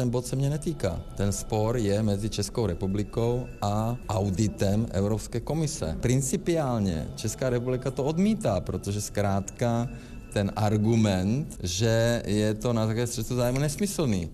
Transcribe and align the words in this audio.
Ten 0.00 0.10
bod 0.10 0.26
se 0.26 0.36
mě 0.36 0.50
netýká. 0.50 1.00
Ten 1.16 1.32
spor 1.32 1.76
je 1.76 2.02
mezi 2.02 2.30
Českou 2.30 2.66
republikou 2.66 3.46
a 3.62 3.96
auditem 4.08 4.86
Evropské 4.90 5.40
komise. 5.40 5.96
Principiálně 6.00 7.08
Česká 7.16 7.50
republika 7.50 7.90
to 7.90 8.04
odmítá, 8.04 8.60
protože 8.60 9.00
zkrátka 9.00 9.88
ten 10.32 10.52
argument, 10.56 11.58
že 11.62 12.22
je 12.26 12.54
to 12.54 12.72
na 12.72 12.86
základě 12.86 13.06
střetu 13.06 13.36
zájmu 13.36 13.58
nesmyslný. 13.58 14.30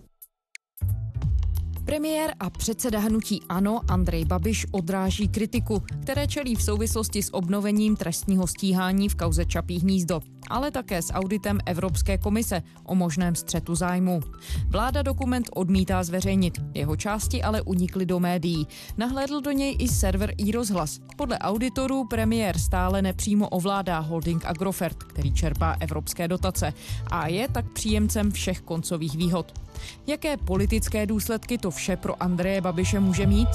Premiér 1.84 2.34
a 2.40 2.50
předseda 2.50 2.98
hnutí 2.98 3.40
Ano 3.48 3.80
Andrej 3.88 4.24
Babiš 4.24 4.66
odráží 4.70 5.28
kritiku, 5.28 5.82
které 6.02 6.26
čelí 6.26 6.54
v 6.54 6.62
souvislosti 6.62 7.22
s 7.22 7.34
obnovením 7.34 7.96
trestního 7.96 8.46
stíhání 8.46 9.08
v 9.08 9.14
kauze 9.14 9.44
Čapí 9.44 9.78
hnízdo, 9.80 10.20
ale 10.50 10.70
také 10.70 11.02
s 11.02 11.12
auditem 11.12 11.58
Evropské 11.66 12.18
komise 12.18 12.62
o 12.84 12.94
možném 12.94 13.34
střetu 13.34 13.74
zájmu. 13.74 14.20
Vláda 14.68 15.02
dokument 15.02 15.50
odmítá 15.54 16.02
zveřejnit, 16.02 16.60
jeho 16.74 16.96
části 16.96 17.42
ale 17.42 17.62
unikly 17.62 18.06
do 18.06 18.20
médií. 18.20 18.66
Nahlédl 18.96 19.40
do 19.40 19.50
něj 19.50 19.76
i 19.78 19.88
server 19.88 20.34
iRozhlas. 20.38 20.98
Podle 21.16 21.38
auditorů 21.38 22.04
premiér 22.04 22.58
stále 22.58 23.02
nepřímo 23.02 23.48
ovládá 23.48 23.98
holding 23.98 24.44
Agrofert, 24.44 25.02
který 25.02 25.32
čerpá 25.32 25.76
evropské 25.80 26.28
dotace 26.28 26.72
a 27.10 27.28
je 27.28 27.48
tak 27.48 27.72
příjemcem 27.72 28.30
všech 28.30 28.60
koncových 28.60 29.16
výhod. 29.16 29.60
Jaké 30.06 30.36
politické 30.36 31.06
důsledky 31.06 31.58
to 31.58 31.70
vše 31.70 31.96
pro 31.96 32.22
Andreje 32.22 32.60
Babiše 32.60 33.00
může 33.00 33.26
mít? 33.26 33.48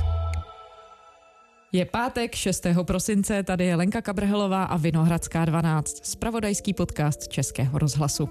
Je 1.72 1.86
pátek 1.86 2.36
6. 2.36 2.68
prosince, 2.84 3.44
tady 3.44 3.66
je 3.66 3.76
Lenka 3.76 4.02
Kabrhelová 4.02 4.64
a 4.64 4.78
Vinohradská 4.78 5.46
12, 5.46 6.06
spravodajský 6.06 6.74
podcast 6.74 7.28
Českého 7.28 7.80
rozhlasu. 7.80 8.30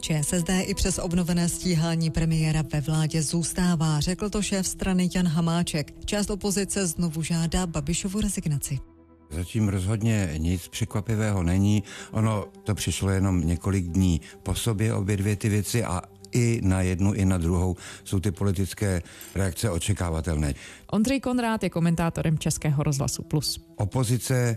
ČSSD 0.00 0.50
i 0.60 0.74
přes 0.74 0.98
obnovené 0.98 1.48
stíhání 1.48 2.10
premiéra 2.10 2.62
ve 2.72 2.80
vládě 2.80 3.22
zůstává, 3.22 4.00
řekl 4.00 4.30
to 4.30 4.42
šéf 4.42 4.66
strany 4.66 5.08
Jan 5.14 5.26
Hamáček. 5.28 6.04
Část 6.04 6.30
opozice 6.30 6.86
znovu 6.86 7.22
žádá 7.22 7.66
Babišovu 7.66 8.20
rezignaci. 8.20 8.78
Zatím 9.30 9.68
rozhodně 9.68 10.34
nic 10.38 10.68
překvapivého 10.68 11.42
není. 11.42 11.82
Ono 12.12 12.44
to 12.64 12.74
přišlo 12.74 13.10
jenom 13.10 13.40
několik 13.40 13.84
dní 13.84 14.20
po 14.42 14.54
sobě, 14.54 14.94
obě 14.94 15.16
dvě 15.16 15.36
ty 15.36 15.48
věci 15.48 15.84
a 15.84 16.02
i 16.34 16.60
na 16.62 16.82
jednu, 16.82 17.12
i 17.12 17.24
na 17.24 17.38
druhou 17.38 17.76
jsou 18.04 18.20
ty 18.20 18.30
politické 18.30 19.02
reakce 19.34 19.70
očekávatelné. 19.70 20.54
Ondřej 20.90 21.20
Konrád 21.20 21.62
je 21.62 21.70
komentátorem 21.70 22.38
Českého 22.38 22.82
rozhlasu 22.82 23.22
Plus. 23.22 23.60
Opozice 23.76 24.56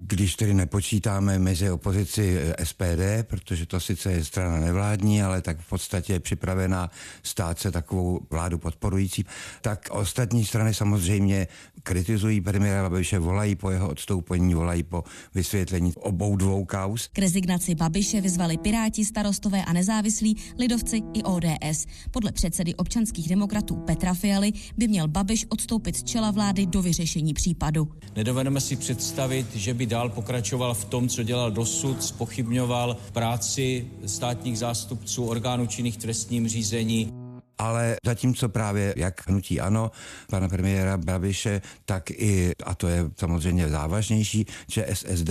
když 0.00 0.36
tedy 0.36 0.54
nepočítáme 0.54 1.38
mezi 1.38 1.70
opozici 1.70 2.40
SPD, 2.64 3.22
protože 3.22 3.66
to 3.66 3.80
sice 3.80 4.12
je 4.12 4.24
strana 4.24 4.60
nevládní, 4.60 5.22
ale 5.22 5.42
tak 5.42 5.60
v 5.60 5.68
podstatě 5.68 6.12
je 6.12 6.20
připravená 6.20 6.90
stát 7.22 7.58
se 7.58 7.72
takovou 7.72 8.20
vládu 8.30 8.58
podporující, 8.58 9.24
tak 9.62 9.88
ostatní 9.90 10.44
strany 10.44 10.74
samozřejmě 10.74 11.46
kritizují 11.82 12.40
premiéra 12.40 12.82
Babiše, 12.82 13.18
volají 13.18 13.54
po 13.54 13.70
jeho 13.70 13.88
odstoupení, 13.88 14.54
volají 14.54 14.82
po 14.82 15.04
vysvětlení 15.34 15.92
obou 15.94 16.36
dvou 16.36 16.64
kaus. 16.64 17.08
K 17.12 17.18
rezignaci 17.18 17.74
Babiše 17.74 18.20
vyzvali 18.20 18.58
Piráti, 18.58 19.04
starostové 19.04 19.64
a 19.64 19.72
nezávislí, 19.72 20.36
lidovci 20.58 21.02
i 21.14 21.22
ODS. 21.22 21.86
Podle 22.10 22.32
předsedy 22.32 22.74
občanských 22.74 23.28
demokratů 23.28 23.76
Petra 23.76 24.14
Fialy 24.14 24.52
by 24.76 24.88
měl 24.88 25.08
Babiš 25.08 25.46
odstoupit 25.48 25.96
z 25.96 26.02
čela 26.04 26.30
vlády 26.30 26.66
do 26.66 26.82
vyřešení 26.82 27.34
případu. 27.34 27.88
Nedovedeme 28.16 28.60
si 28.60 28.76
představit, 28.76 29.46
že 29.54 29.74
by 29.74 29.87
dál 29.88 30.08
pokračoval 30.08 30.74
v 30.74 30.84
tom, 30.84 31.08
co 31.08 31.22
dělal 31.22 31.50
dosud, 31.50 32.02
spochybňoval 32.02 32.96
práci 33.12 33.90
státních 34.06 34.58
zástupců, 34.58 35.26
orgánů 35.26 35.66
činných 35.66 35.96
trestním 35.96 36.48
řízení. 36.48 37.17
Ale 37.58 37.96
zatímco 38.04 38.48
právě 38.48 38.94
jak 38.96 39.28
hnutí 39.28 39.60
ano, 39.60 39.90
pana 40.30 40.48
premiéra 40.48 40.96
Babiše, 40.96 41.62
tak 41.84 42.10
i, 42.10 42.52
a 42.64 42.74
to 42.74 42.88
je 42.88 43.04
samozřejmě 43.16 43.68
závažnější, 43.68 44.46
že 44.70 44.86
SSD 44.92 45.30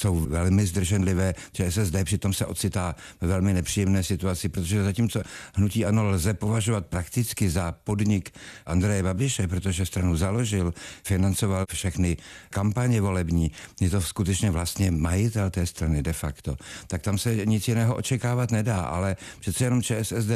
jsou 0.00 0.20
velmi 0.20 0.66
zdrženlivé, 0.66 1.34
že 1.56 1.70
SSD 1.70 1.96
přitom 2.04 2.32
se 2.32 2.46
ocitá 2.46 2.94
ve 3.20 3.28
velmi 3.28 3.52
nepříjemné 3.52 4.02
situaci, 4.02 4.48
protože 4.48 4.84
zatímco 4.84 5.22
hnutí 5.54 5.84
ano 5.84 6.04
lze 6.04 6.34
považovat 6.34 6.86
prakticky 6.86 7.50
za 7.50 7.72
podnik 7.84 8.30
Andreje 8.66 9.02
Babiše, 9.02 9.48
protože 9.48 9.86
stranu 9.86 10.16
založil, 10.16 10.74
financoval 11.04 11.64
všechny 11.72 12.16
kampaně 12.50 13.00
volební, 13.00 13.52
je 13.80 13.90
to 13.90 14.00
skutečně 14.00 14.50
vlastně 14.50 14.90
majitel 14.90 15.50
té 15.50 15.66
strany 15.66 16.02
de 16.02 16.12
facto, 16.12 16.56
tak 16.86 17.02
tam 17.02 17.18
se 17.18 17.46
nic 17.46 17.68
jiného 17.68 17.94
očekávat 17.94 18.50
nedá, 18.50 18.80
ale 18.80 19.16
přece 19.40 19.64
jenom 19.64 19.82
ČSSD 19.82 20.30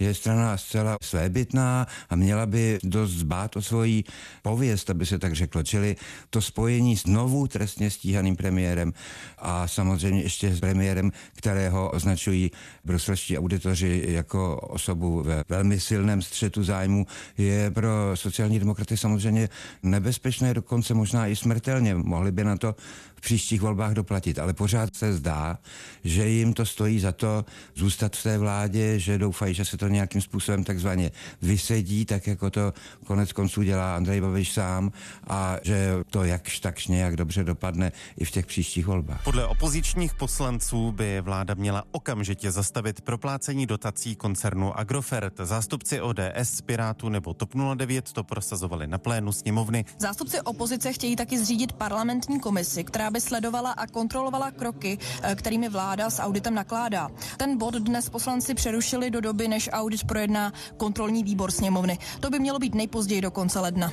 je 0.00 0.14
strana 0.14 0.56
zcela 0.56 0.81
svébytná 1.02 1.86
a 2.10 2.16
měla 2.16 2.46
by 2.46 2.78
dost 2.84 3.10
zbát 3.10 3.56
o 3.56 3.62
svoji 3.62 4.04
pověst, 4.42 4.90
aby 4.90 5.06
se 5.06 5.18
tak 5.18 5.32
řeklo. 5.32 5.62
Čili 5.62 5.96
to 6.30 6.42
spojení 6.42 6.96
s 6.96 7.06
novou 7.06 7.46
trestně 7.46 7.90
stíhaným 7.90 8.36
premiérem 8.36 8.92
a 9.38 9.68
samozřejmě 9.68 10.22
ještě 10.22 10.54
s 10.54 10.60
premiérem, 10.60 11.12
kterého 11.34 11.90
označují 11.90 12.50
bruselští 12.84 13.38
auditoři 13.38 14.04
jako 14.08 14.56
osobu 14.56 15.22
ve 15.22 15.44
velmi 15.48 15.80
silném 15.80 16.22
střetu 16.22 16.64
zájmu, 16.64 17.06
je 17.38 17.70
pro 17.70 17.90
sociální 18.14 18.58
demokraty 18.58 18.96
samozřejmě 18.96 19.48
nebezpečné, 19.82 20.54
dokonce 20.54 20.94
možná 20.94 21.26
i 21.26 21.36
smrtelně. 21.36 21.94
Mohli 21.94 22.32
by 22.32 22.44
na 22.44 22.56
to 22.56 22.74
příštích 23.22 23.60
volbách 23.60 23.92
doplatit. 23.92 24.38
Ale 24.38 24.52
pořád 24.52 24.96
se 24.96 25.12
zdá, 25.12 25.58
že 26.04 26.28
jim 26.28 26.54
to 26.54 26.66
stojí 26.66 27.00
za 27.00 27.12
to 27.12 27.44
zůstat 27.74 28.16
v 28.16 28.22
té 28.22 28.38
vládě, 28.38 28.98
že 28.98 29.18
doufají, 29.18 29.54
že 29.54 29.64
se 29.64 29.76
to 29.76 29.88
nějakým 29.88 30.20
způsobem 30.20 30.64
takzvaně 30.64 31.10
vysedí, 31.42 32.04
tak 32.04 32.26
jako 32.26 32.50
to 32.50 32.72
konec 33.06 33.32
konců 33.32 33.62
dělá 33.62 33.96
Andrej 33.96 34.20
Babiš 34.20 34.52
sám 34.52 34.92
a 35.26 35.56
že 35.62 35.94
to 36.10 36.24
jakž 36.24 36.60
takž 36.60 36.86
nějak 36.86 37.16
dobře 37.16 37.44
dopadne 37.44 37.92
i 38.18 38.24
v 38.24 38.30
těch 38.30 38.46
příštích 38.46 38.86
volbách. 38.86 39.24
Podle 39.24 39.46
opozičních 39.46 40.14
poslanců 40.14 40.92
by 40.92 41.20
vláda 41.20 41.54
měla 41.54 41.84
okamžitě 41.90 42.50
zastavit 42.50 43.00
proplácení 43.00 43.66
dotací 43.66 44.16
koncernu 44.16 44.78
Agrofert. 44.78 45.34
Zástupci 45.42 46.00
ODS, 46.00 46.60
Pirátů 46.66 47.08
nebo 47.08 47.34
TOP 47.34 47.54
09 47.74 48.12
to 48.12 48.24
prosazovali 48.24 48.86
na 48.86 48.98
plénu 48.98 49.32
sněmovny. 49.32 49.84
Zástupci 49.98 50.40
opozice 50.40 50.92
chtějí 50.92 51.16
taky 51.16 51.38
zřídit 51.38 51.72
parlamentní 51.72 52.40
komisi, 52.40 52.84
která 52.84 53.10
by 53.12 53.20
sledovala 53.20 53.72
a 53.72 53.86
kontrolovala 53.86 54.50
kroky, 54.50 54.98
eh, 55.22 55.34
kterými 55.34 55.68
vláda 55.68 56.10
s 56.10 56.20
auditem 56.22 56.54
nakládá. 56.54 57.10
Ten 57.36 57.58
bod 57.58 57.74
dnes 57.74 58.08
poslanci 58.08 58.54
přerušili 58.54 59.10
do 59.10 59.20
doby, 59.20 59.48
než 59.48 59.70
audit 59.72 60.04
projedná 60.04 60.52
kontrolní 60.76 61.24
výbor 61.24 61.50
sněmovny. 61.50 61.98
To 62.20 62.30
by 62.30 62.38
mělo 62.38 62.58
být 62.58 62.74
nejpozději 62.74 63.20
do 63.20 63.30
konce 63.30 63.60
ledna. 63.60 63.92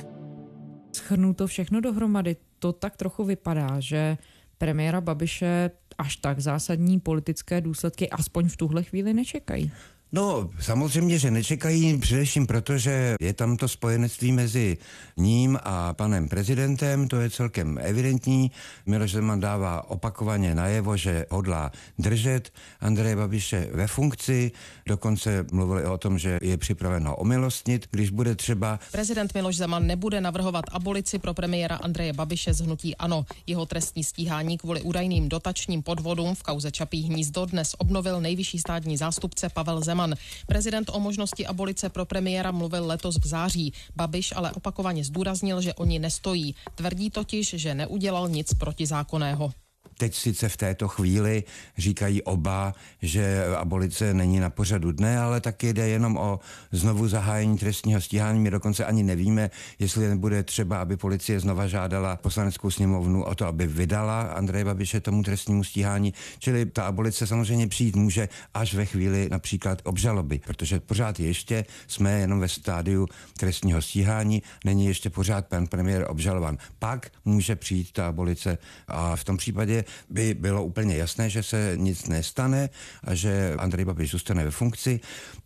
Schrnu 0.96 1.34
to 1.34 1.46
všechno 1.46 1.80
dohromady. 1.80 2.36
To 2.58 2.72
tak 2.72 2.96
trochu 2.96 3.24
vypadá, 3.24 3.80
že 3.80 4.18
premiéra 4.58 5.00
Babiše 5.00 5.70
až 5.98 6.16
tak 6.16 6.40
zásadní 6.40 7.00
politické 7.00 7.60
důsledky 7.60 8.10
aspoň 8.10 8.48
v 8.48 8.56
tuhle 8.56 8.82
chvíli 8.82 9.14
nečekají. 9.14 9.72
No, 10.12 10.50
samozřejmě, 10.60 11.18
že 11.18 11.30
nečekají 11.30 11.98
především 11.98 12.46
proto, 12.46 12.78
že 12.78 13.14
je 13.20 13.32
tam 13.32 13.56
to 13.56 13.68
spojenectví 13.68 14.32
mezi 14.32 14.78
ním 15.16 15.58
a 15.62 15.94
panem 15.94 16.28
prezidentem, 16.28 17.08
to 17.08 17.20
je 17.20 17.30
celkem 17.30 17.78
evidentní. 17.82 18.50
Miloš 18.86 19.12
Zeman 19.12 19.40
dává 19.40 19.90
opakovaně 19.90 20.54
najevo, 20.54 20.96
že 20.96 21.26
hodlá 21.30 21.72
držet 21.98 22.52
Andreje 22.80 23.16
Babiše 23.16 23.68
ve 23.72 23.86
funkci, 23.86 24.52
dokonce 24.86 25.46
mluvili 25.52 25.84
o 25.84 25.98
tom, 25.98 26.18
že 26.18 26.38
je 26.42 26.56
připraven 26.56 27.06
ho 27.06 27.16
omilostnit, 27.16 27.86
když 27.90 28.10
bude 28.10 28.34
třeba. 28.34 28.80
Prezident 28.92 29.34
Miloš 29.34 29.56
Zeman 29.56 29.86
nebude 29.86 30.20
navrhovat 30.20 30.64
abolici 30.72 31.18
pro 31.18 31.34
premiéra 31.34 31.76
Andreje 31.76 32.12
Babiše 32.12 32.54
z 32.54 32.60
hnutí 32.60 32.96
ANO. 32.96 33.24
Jeho 33.46 33.66
trestní 33.66 34.04
stíhání 34.04 34.58
kvůli 34.58 34.82
údajným 34.82 35.28
dotačním 35.28 35.82
podvodům 35.82 36.34
v 36.34 36.42
kauze 36.42 36.70
Čapí 36.70 37.02
hnízdo 37.02 37.46
dnes 37.46 37.74
obnovil 37.78 38.20
nejvyšší 38.20 38.58
státní 38.58 38.96
zástupce 38.96 39.48
Pavel 39.48 39.80
Zeman. 39.80 39.99
Zeman. 40.00 40.16
Prezident 40.46 40.90
o 40.92 41.00
možnosti 41.00 41.46
abolice 41.46 41.88
pro 41.88 42.04
premiéra 42.04 42.50
mluvil 42.50 42.86
letos 42.86 43.16
v 43.20 43.26
září. 43.26 43.72
Babiš 43.96 44.32
ale 44.36 44.52
opakovaně 44.52 45.04
zdůraznil, 45.04 45.60
že 45.60 45.74
oni 45.74 45.98
nestojí. 45.98 46.54
Tvrdí 46.74 47.10
totiž, 47.10 47.54
že 47.56 47.74
neudělal 47.74 48.28
nic 48.28 48.54
protizákonného. 48.54 49.52
Teď 50.00 50.14
sice 50.14 50.48
v 50.48 50.56
této 50.56 50.88
chvíli 50.88 51.44
říkají 51.78 52.22
oba, 52.22 52.74
že 53.02 53.44
abolice 53.56 54.14
není 54.14 54.40
na 54.40 54.50
pořadu 54.50 54.92
dne, 54.92 55.18
ale 55.18 55.40
taky 55.40 55.72
jde 55.72 55.88
jenom 55.88 56.16
o 56.16 56.40
znovu 56.72 57.08
zahájení 57.08 57.58
trestního 57.58 58.00
stíhání. 58.00 58.40
My 58.40 58.50
dokonce 58.50 58.84
ani 58.84 59.02
nevíme, 59.02 59.50
jestli 59.78 60.08
nebude 60.08 60.42
třeba, 60.42 60.80
aby 60.80 60.96
policie 60.96 61.40
znova 61.40 61.66
žádala 61.66 62.16
poslaneckou 62.16 62.70
sněmovnu 62.70 63.24
o 63.24 63.34
to, 63.34 63.46
aby 63.46 63.66
vydala 63.66 64.22
Andreje 64.22 64.64
Babiše 64.64 65.00
tomu 65.00 65.22
trestnímu 65.22 65.64
stíhání. 65.64 66.14
Čili 66.38 66.66
ta 66.66 66.84
abolice 66.84 67.26
samozřejmě 67.26 67.68
přijít 67.68 67.96
může 67.96 68.28
až 68.54 68.74
ve 68.74 68.84
chvíli 68.84 69.28
například 69.30 69.82
obžaloby, 69.84 70.40
protože 70.46 70.80
pořád 70.80 71.20
ještě 71.20 71.64
jsme 71.86 72.20
jenom 72.20 72.40
ve 72.40 72.48
stádiu 72.48 73.06
trestního 73.38 73.82
stíhání, 73.82 74.42
není 74.64 74.86
ještě 74.86 75.10
pořád 75.10 75.46
pan 75.46 75.66
premiér 75.66 76.06
obžalovan. 76.08 76.58
Pak 76.78 77.12
může 77.24 77.56
přijít 77.56 77.92
ta 77.92 78.08
abolice 78.08 78.58
a 78.88 79.16
v 79.16 79.24
tom 79.24 79.36
případě 79.36 79.84
by 80.10 80.34
bylo 80.34 80.64
úplně 80.64 80.96
jasné, 80.96 81.30
že 81.30 81.42
se 81.42 81.72
nic 81.76 82.08
nestane 82.08 82.68
a 83.04 83.14
že 83.14 83.54
Andrej 83.58 83.84
Babiš 83.84 84.10
zůstane 84.10 84.44
ve 84.44 84.50
funkci. 84.50 85.00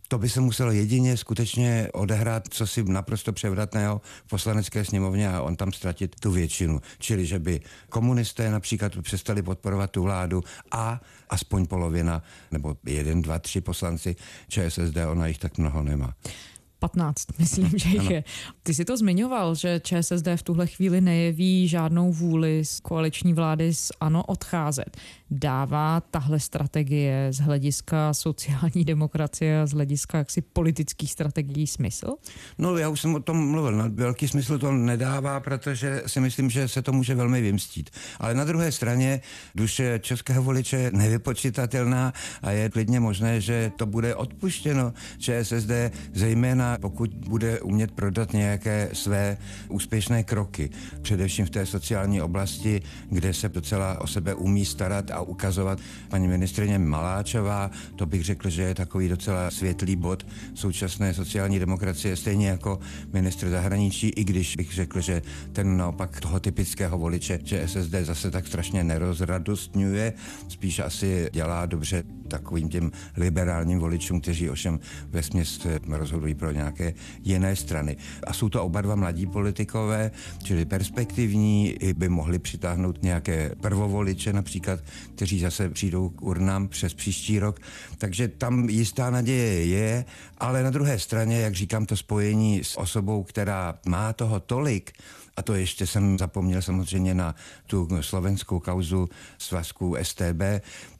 To 0.07 0.17
by 0.17 0.29
se 0.29 0.41
muselo 0.41 0.71
jedině 0.71 1.17
skutečně 1.17 1.87
odehrát, 1.93 2.43
co 2.49 2.67
si 2.67 2.83
naprosto 2.83 3.33
převratného 3.33 4.01
v 4.25 4.29
poslanecké 4.29 4.85
sněmovně 4.85 5.29
a 5.29 5.41
on 5.41 5.55
tam 5.55 5.71
ztratit 5.71 6.15
tu 6.19 6.31
většinu. 6.31 6.81
Čili, 6.99 7.25
že 7.25 7.39
by 7.39 7.61
komunisté 7.89 8.51
například 8.51 8.91
přestali 9.01 9.41
podporovat 9.41 9.91
tu 9.91 10.03
vládu 10.03 10.43
a 10.71 11.01
aspoň 11.29 11.65
polovina, 11.65 12.23
nebo 12.51 12.77
jeden, 12.85 13.21
dva, 13.21 13.39
tři 13.39 13.61
poslanci 13.61 14.15
ČSSD, 14.47 14.97
ona 15.11 15.27
jich 15.27 15.37
tak 15.37 15.57
mnoho 15.57 15.83
nemá. 15.83 16.13
15, 16.79 17.25
myslím, 17.39 17.71
že 17.75 17.89
jich 17.89 18.09
je. 18.09 18.23
Ty 18.63 18.73
si 18.73 18.85
to 18.85 18.97
zmiňoval, 18.97 19.55
že 19.55 19.81
ČSSD 19.83 20.27
v 20.35 20.43
tuhle 20.43 20.67
chvíli 20.67 21.01
nejeví 21.01 21.67
žádnou 21.67 22.11
vůli 22.11 22.65
z 22.65 22.79
koaliční 22.79 23.33
vlády 23.33 23.73
s 23.73 23.93
ANO 23.99 24.23
odcházet. 24.23 24.97
Dává 25.31 26.01
tahle 26.01 26.39
strategie 26.39 27.27
z 27.33 27.39
hlediska 27.39 28.13
sociální 28.13 28.85
demokracie 28.85 29.61
a 29.61 29.65
z 29.65 29.71
hlediska 29.71 30.17
jaksi 30.17 30.41
politických 30.41 31.11
strategií 31.11 31.67
smysl? 31.67 32.15
No 32.57 32.77
já 32.77 32.89
už 32.89 33.01
jsem 33.01 33.15
o 33.15 33.19
tom 33.19 33.49
mluvil. 33.49 33.71
No, 33.71 33.83
velký 33.89 34.27
smysl 34.27 34.59
to 34.59 34.71
nedává, 34.71 35.39
protože 35.39 36.03
si 36.07 36.19
myslím, 36.19 36.49
že 36.49 36.67
se 36.67 36.81
to 36.81 36.91
může 36.91 37.15
velmi 37.15 37.41
vymstít. 37.41 37.89
Ale 38.19 38.33
na 38.33 38.43
druhé 38.43 38.71
straně 38.71 39.21
duše 39.55 39.99
českého 39.99 40.43
voliče 40.43 40.91
nevypočitatelná 40.93 42.13
a 42.41 42.51
je 42.51 42.69
klidně 42.69 42.99
možné, 42.99 43.41
že 43.41 43.71
to 43.75 43.85
bude 43.85 44.15
odpuštěno 44.15 44.93
ČSSD, 45.17 45.71
zejména 46.13 46.64
pokud 46.81 47.13
bude 47.13 47.61
umět 47.61 47.91
prodat 47.91 48.33
nějaké 48.33 48.89
své 48.93 49.37
úspěšné 49.69 50.23
kroky. 50.23 50.69
Především 51.01 51.45
v 51.45 51.49
té 51.49 51.65
sociální 51.65 52.21
oblasti, 52.21 52.81
kde 53.09 53.33
se 53.33 53.49
docela 53.49 54.01
o 54.01 54.07
sebe 54.07 54.33
umí 54.33 54.65
starat 54.65 55.11
a 55.11 55.21
ukazovat. 55.21 55.79
Paní 56.09 56.27
ministrině 56.27 56.79
Maláčová, 56.79 57.71
to 57.95 58.05
bych 58.05 58.23
řekl, 58.23 58.49
že 58.49 58.61
je 58.61 58.75
takový 58.75 59.09
docela 59.09 59.51
světlý 59.51 59.95
bod 59.95 60.27
současné 60.53 61.13
sociální 61.13 61.59
demokracie, 61.59 62.15
stejně 62.15 62.47
jako 62.47 62.79
ministr 63.13 63.49
zahraničí, 63.49 64.09
i 64.09 64.23
když 64.23 64.55
bych 64.55 64.73
řekl, 64.73 65.01
že 65.01 65.21
ten 65.51 65.77
naopak 65.77 66.21
toho 66.21 66.39
typického 66.39 66.97
voliče, 66.97 67.39
že 67.43 67.67
SSD 67.67 67.95
zase 68.01 68.31
tak 68.31 68.47
strašně 68.47 68.83
nerozradostňuje, 68.83 70.13
spíš 70.47 70.79
asi 70.79 71.29
dělá 71.33 71.65
dobře 71.65 72.03
takovým 72.27 72.69
těm 72.69 72.91
liberálním 73.17 73.79
voličům, 73.79 74.21
kteří 74.21 74.49
ovšem 74.49 74.79
ve 75.09 75.21
rozhodují 75.97 76.35
pro 76.35 76.51
nějaké 76.55 76.93
jiné 77.23 77.55
strany. 77.55 77.97
A 78.27 78.33
jsou 78.33 78.49
to 78.49 78.63
oba 78.63 78.81
dva 78.81 78.95
mladí 78.95 79.25
politikové, 79.25 80.11
čili 80.43 80.65
perspektivní, 80.65 81.71
i 81.71 81.93
by 81.93 82.09
mohli 82.09 82.39
přitáhnout 82.39 83.03
nějaké 83.03 83.51
prvovoliče 83.61 84.33
například, 84.33 84.79
kteří 85.15 85.39
zase 85.39 85.69
přijdou 85.69 86.09
k 86.09 86.21
urnám 86.21 86.67
přes 86.67 86.93
příští 86.93 87.39
rok. 87.39 87.59
Takže 87.97 88.27
tam 88.27 88.69
jistá 88.69 89.09
naděje 89.09 89.65
je, 89.65 90.05
ale 90.37 90.63
na 90.63 90.69
druhé 90.69 90.99
straně, 90.99 91.39
jak 91.39 91.53
říkám, 91.55 91.85
to 91.85 91.97
spojení 91.97 92.63
s 92.63 92.77
osobou, 92.77 93.23
která 93.23 93.79
má 93.85 94.13
toho 94.13 94.39
tolik, 94.39 94.91
a 95.37 95.41
to 95.41 95.53
ještě 95.53 95.87
jsem 95.87 96.17
zapomněl 96.17 96.61
samozřejmě 96.61 97.13
na 97.13 97.35
tu 97.67 97.89
slovenskou 98.01 98.59
kauzu 98.59 99.09
svazku 99.37 99.95
STB, 100.01 100.41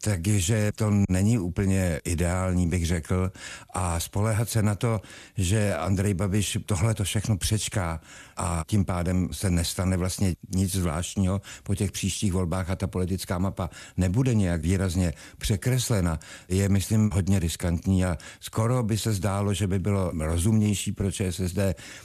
takže 0.02 0.72
to 0.76 0.92
není 1.10 1.38
úplně 1.38 2.02
ideální, 2.04 2.68
bych 2.68 2.86
řekl. 2.86 3.32
A 3.74 4.00
spolehat 4.00 4.50
se 4.50 4.62
na 4.62 4.76
to, 4.76 5.02
že 5.38 5.76
Andrej 5.76 6.14
Babiš 6.14 6.58
tohle 6.66 6.94
to 6.94 7.04
všechno 7.04 7.38
přečká 7.38 8.02
a 8.38 8.64
tím 8.68 8.86
pádem 8.86 9.30
se 9.32 9.50
nestane 9.50 9.98
vlastně 9.98 10.36
nic 10.56 10.72
zvláštního 10.72 11.42
po 11.64 11.76
těch 11.76 11.92
příštích 11.92 12.34
volbách 12.34 12.70
a 12.70 12.76
ta 12.76 12.88
politická 12.88 13.38
mapa 13.38 13.70
nebude 13.98 14.34
nějak 14.34 14.62
výrazně 14.62 15.14
překreslena, 15.38 16.20
je, 16.50 16.70
myslím, 16.70 17.12
hodně 17.14 17.40
riskantní 17.40 18.06
a 18.06 18.18
skoro 18.40 18.84
by 18.84 18.98
se 18.98 19.14
zdálo, 19.14 19.54
že 19.54 19.68
by 19.68 19.80
bylo 19.80 20.12
rozumnější 20.20 20.92
pro 20.92 21.12
ČSSD 21.12 21.60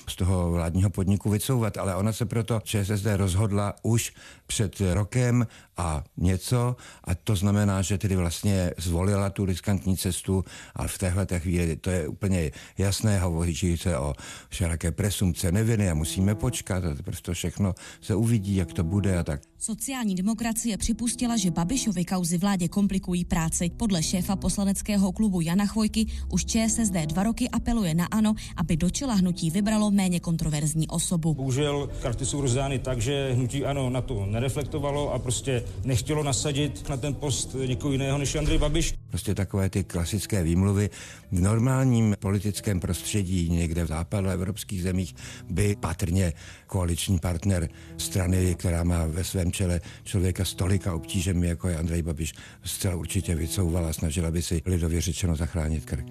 z 0.09 0.17
toho 0.17 0.53
vládního 0.53 0.91
podniku 0.91 1.31
vycouvat, 1.31 1.76
ale 1.76 1.94
ona 1.94 2.12
se 2.20 2.26
proto 2.26 2.61
ČSSD 2.61 3.06
rozhodla 3.17 3.75
už 3.82 4.12
před 4.46 4.81
rokem 4.93 5.46
a 5.76 6.05
něco 6.17 6.76
a 7.05 7.14
to 7.14 7.37
znamená, 7.37 7.82
že 7.82 7.99
tedy 7.99 8.17
vlastně 8.17 8.70
zvolila 8.78 9.31
tu 9.31 9.44
riskantní 9.44 9.96
cestu, 9.96 10.44
ale 10.75 10.88
v 10.88 10.99
téhle 10.99 11.26
chvíli 11.38 11.76
to 11.76 11.90
je 11.90 12.08
úplně 12.08 12.50
jasné, 12.78 13.19
hovoří 13.20 13.76
se 13.76 13.99
o 13.99 14.14
všelaké 14.49 14.90
presumce 14.93 15.52
neviny 15.52 15.90
a 15.90 15.94
musíme 15.94 16.34
počkat 16.34 16.84
a 16.84 17.02
prostě 17.02 17.32
všechno 17.32 17.75
se 18.00 18.14
uvidí, 18.14 18.56
jak 18.56 18.73
to 18.73 18.84
bude 18.84 19.19
a 19.19 19.25
tak. 19.25 19.50
Sociální 19.62 20.15
demokracie 20.15 20.79
připustila, 20.79 21.37
že 21.37 21.51
Babišovi 21.51 22.05
kauzy 22.05 22.39
vládě 22.39 22.69
komplikují 22.69 23.25
práci. 23.25 23.71
Podle 23.77 24.03
šéfa 24.03 24.37
poslaneckého 24.37 25.12
klubu 25.12 25.41
Jana 25.41 25.67
Chvojky 25.67 26.07
už 26.29 26.45
ČSSD 26.45 26.95
dva 27.07 27.23
roky 27.23 27.49
apeluje 27.49 27.95
na 27.95 28.07
ANO, 28.07 28.35
aby 28.57 28.77
do 28.77 28.91
čela 28.91 29.15
hnutí 29.15 29.51
vybralo 29.51 29.91
méně 29.91 30.21
kontroverzní 30.21 30.89
osobu. 30.89 31.35
Bohužel 31.35 31.91
karty 32.03 32.27
jsou 32.27 32.41
rozdány 32.41 32.79
tak, 32.79 33.01
že 33.01 33.33
hnutí 33.33 33.65
ANO 33.65 33.91
na 33.91 34.01
to 34.01 34.27
nereflektovalo 34.27 35.12
a 35.12 35.19
prostě 35.19 35.65
nechtělo 35.85 36.23
nasadit 36.23 36.89
na 36.89 36.97
ten 36.97 37.15
post 37.15 37.57
někoho 37.67 37.93
jiného 37.93 38.19
než 38.19 38.35
Andrej 38.35 38.59
Babiš. 38.59 38.95
Prostě 39.09 39.35
takové 39.35 39.71
ty 39.71 39.85
klasické 39.85 40.43
výmluvy 40.43 40.91
v 41.33 41.41
normálním 41.41 42.17
politickém 42.19 42.81
prostředí 42.81 43.49
někde 43.51 43.85
v 43.85 43.89
západoevropských 43.89 44.83
zemích 44.83 45.15
by 45.51 45.77
patrně 45.81 46.33
koaliční 46.70 47.19
partner 47.19 47.69
strany, 47.99 48.55
která 48.55 48.84
má 48.84 49.06
ve 49.06 49.25
svém 49.25 49.52
čele 49.52 49.81
člověka 50.05 50.44
s 50.44 50.55
tolika 50.55 50.94
obtížemi, 50.94 51.46
jako 51.49 51.69
je 51.69 51.76
Andrej 51.76 52.02
Babiš, 52.02 52.34
zcela 52.64 52.96
určitě 52.96 53.34
vycouvala 53.34 53.88
a 53.88 53.93
snažila 53.93 54.31
by 54.31 54.43
si 54.43 54.62
lidově 54.67 55.00
řečeno 55.00 55.37
zachránit 55.37 55.84
krk. 55.84 56.06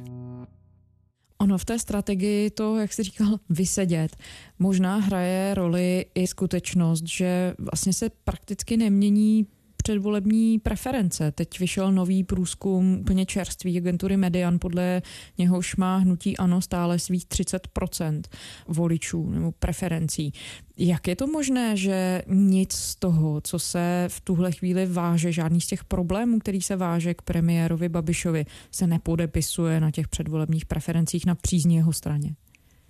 Ono 1.37 1.57
v 1.57 1.65
té 1.65 1.79
strategii 1.79 2.49
to, 2.49 2.77
jak 2.77 2.93
jsi 2.93 3.03
říkal, 3.03 3.39
vysedět, 3.49 4.15
možná 4.59 4.97
hraje 4.97 5.53
roli 5.53 6.05
i 6.15 6.27
skutečnost, 6.27 7.07
že 7.07 7.53
vlastně 7.59 7.93
se 7.93 8.09
prakticky 8.09 8.77
nemění 8.77 9.47
předvolební 9.83 10.59
preference. 10.59 11.31
Teď 11.31 11.59
vyšel 11.59 11.91
nový 11.91 12.23
průzkum 12.23 12.97
úplně 13.01 13.25
čerstvý 13.25 13.77
agentury 13.77 14.17
Median, 14.17 14.59
podle 14.59 15.01
něhož 15.37 15.75
má 15.75 15.97
hnutí 15.97 16.37
ANO 16.37 16.61
stále 16.61 16.99
svých 16.99 17.25
30% 17.25 18.21
voličů 18.67 19.29
nebo 19.29 19.51
preferencí. 19.51 20.33
Jak 20.77 21.07
je 21.07 21.15
to 21.15 21.27
možné, 21.27 21.77
že 21.77 22.21
nic 22.27 22.73
z 22.73 22.95
toho, 22.95 23.41
co 23.41 23.59
se 23.59 24.05
v 24.07 24.21
tuhle 24.21 24.51
chvíli 24.51 24.85
váže, 24.85 25.31
žádný 25.31 25.61
z 25.61 25.67
těch 25.67 25.83
problémů, 25.83 26.39
který 26.39 26.61
se 26.61 26.75
váže 26.75 27.13
k 27.13 27.21
premiérovi 27.21 27.89
Babišovi, 27.89 28.45
se 28.71 28.87
nepodepisuje 28.87 29.79
na 29.79 29.91
těch 29.91 30.07
předvolebních 30.07 30.65
preferencích 30.65 31.25
na 31.25 31.35
přízní 31.35 31.75
jeho 31.75 31.93
straně? 31.93 32.35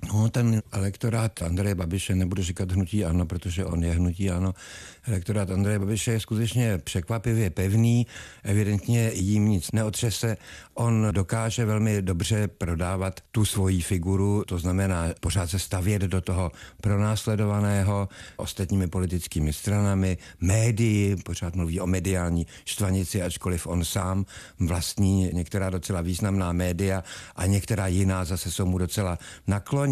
No, 0.08 0.29
ten 0.29 0.62
elektorát 0.72 1.41
Andreje 1.41 1.75
Babiše, 1.75 2.15
nebudu 2.15 2.44
říkat 2.44 2.72
hnutí 2.72 3.06
ano, 3.06 3.25
protože 3.25 3.65
on 3.65 3.84
je 3.84 3.91
hnutí 3.91 4.32
ano, 4.32 4.53
elektorát 5.08 5.51
Andreje 5.51 5.79
Babiše 5.79 6.12
je 6.12 6.20
skutečně 6.20 6.77
překvapivě 6.77 7.50
pevný, 7.50 8.08
evidentně 8.44 9.12
jím 9.13 9.48
nic 9.48 9.72
neotřese. 9.72 10.38
On 10.74 11.08
dokáže 11.12 11.65
velmi 11.65 12.01
dobře 12.01 12.48
prodávat 12.48 13.20
tu 13.32 13.46
svoji 13.46 13.82
figuru, 13.82 14.44
to 14.48 14.60
znamená 14.60 15.08
pořád 15.20 15.50
se 15.50 15.60
stavět 15.60 16.01
do 16.01 16.22
toho 16.22 16.51
pronásledovaného 16.82 18.10
ostatními 18.38 18.88
politickými 18.88 19.53
stranami, 19.53 20.18
médii, 20.41 21.15
pořád 21.15 21.56
mluví 21.56 21.79
o 21.79 21.88
mediální 21.88 22.48
štvanici, 22.65 23.22
ačkoliv 23.22 23.68
on 23.68 23.86
sám 23.86 24.25
vlastní 24.60 25.29
některá 25.34 25.70
docela 25.70 26.01
významná 26.01 26.51
média 26.53 27.03
a 27.36 27.46
některá 27.46 27.88
jiná 27.88 28.25
zase 28.25 28.51
jsou 28.51 28.65
mu 28.65 28.77
docela 28.77 29.18
nakloněna. 29.48 29.88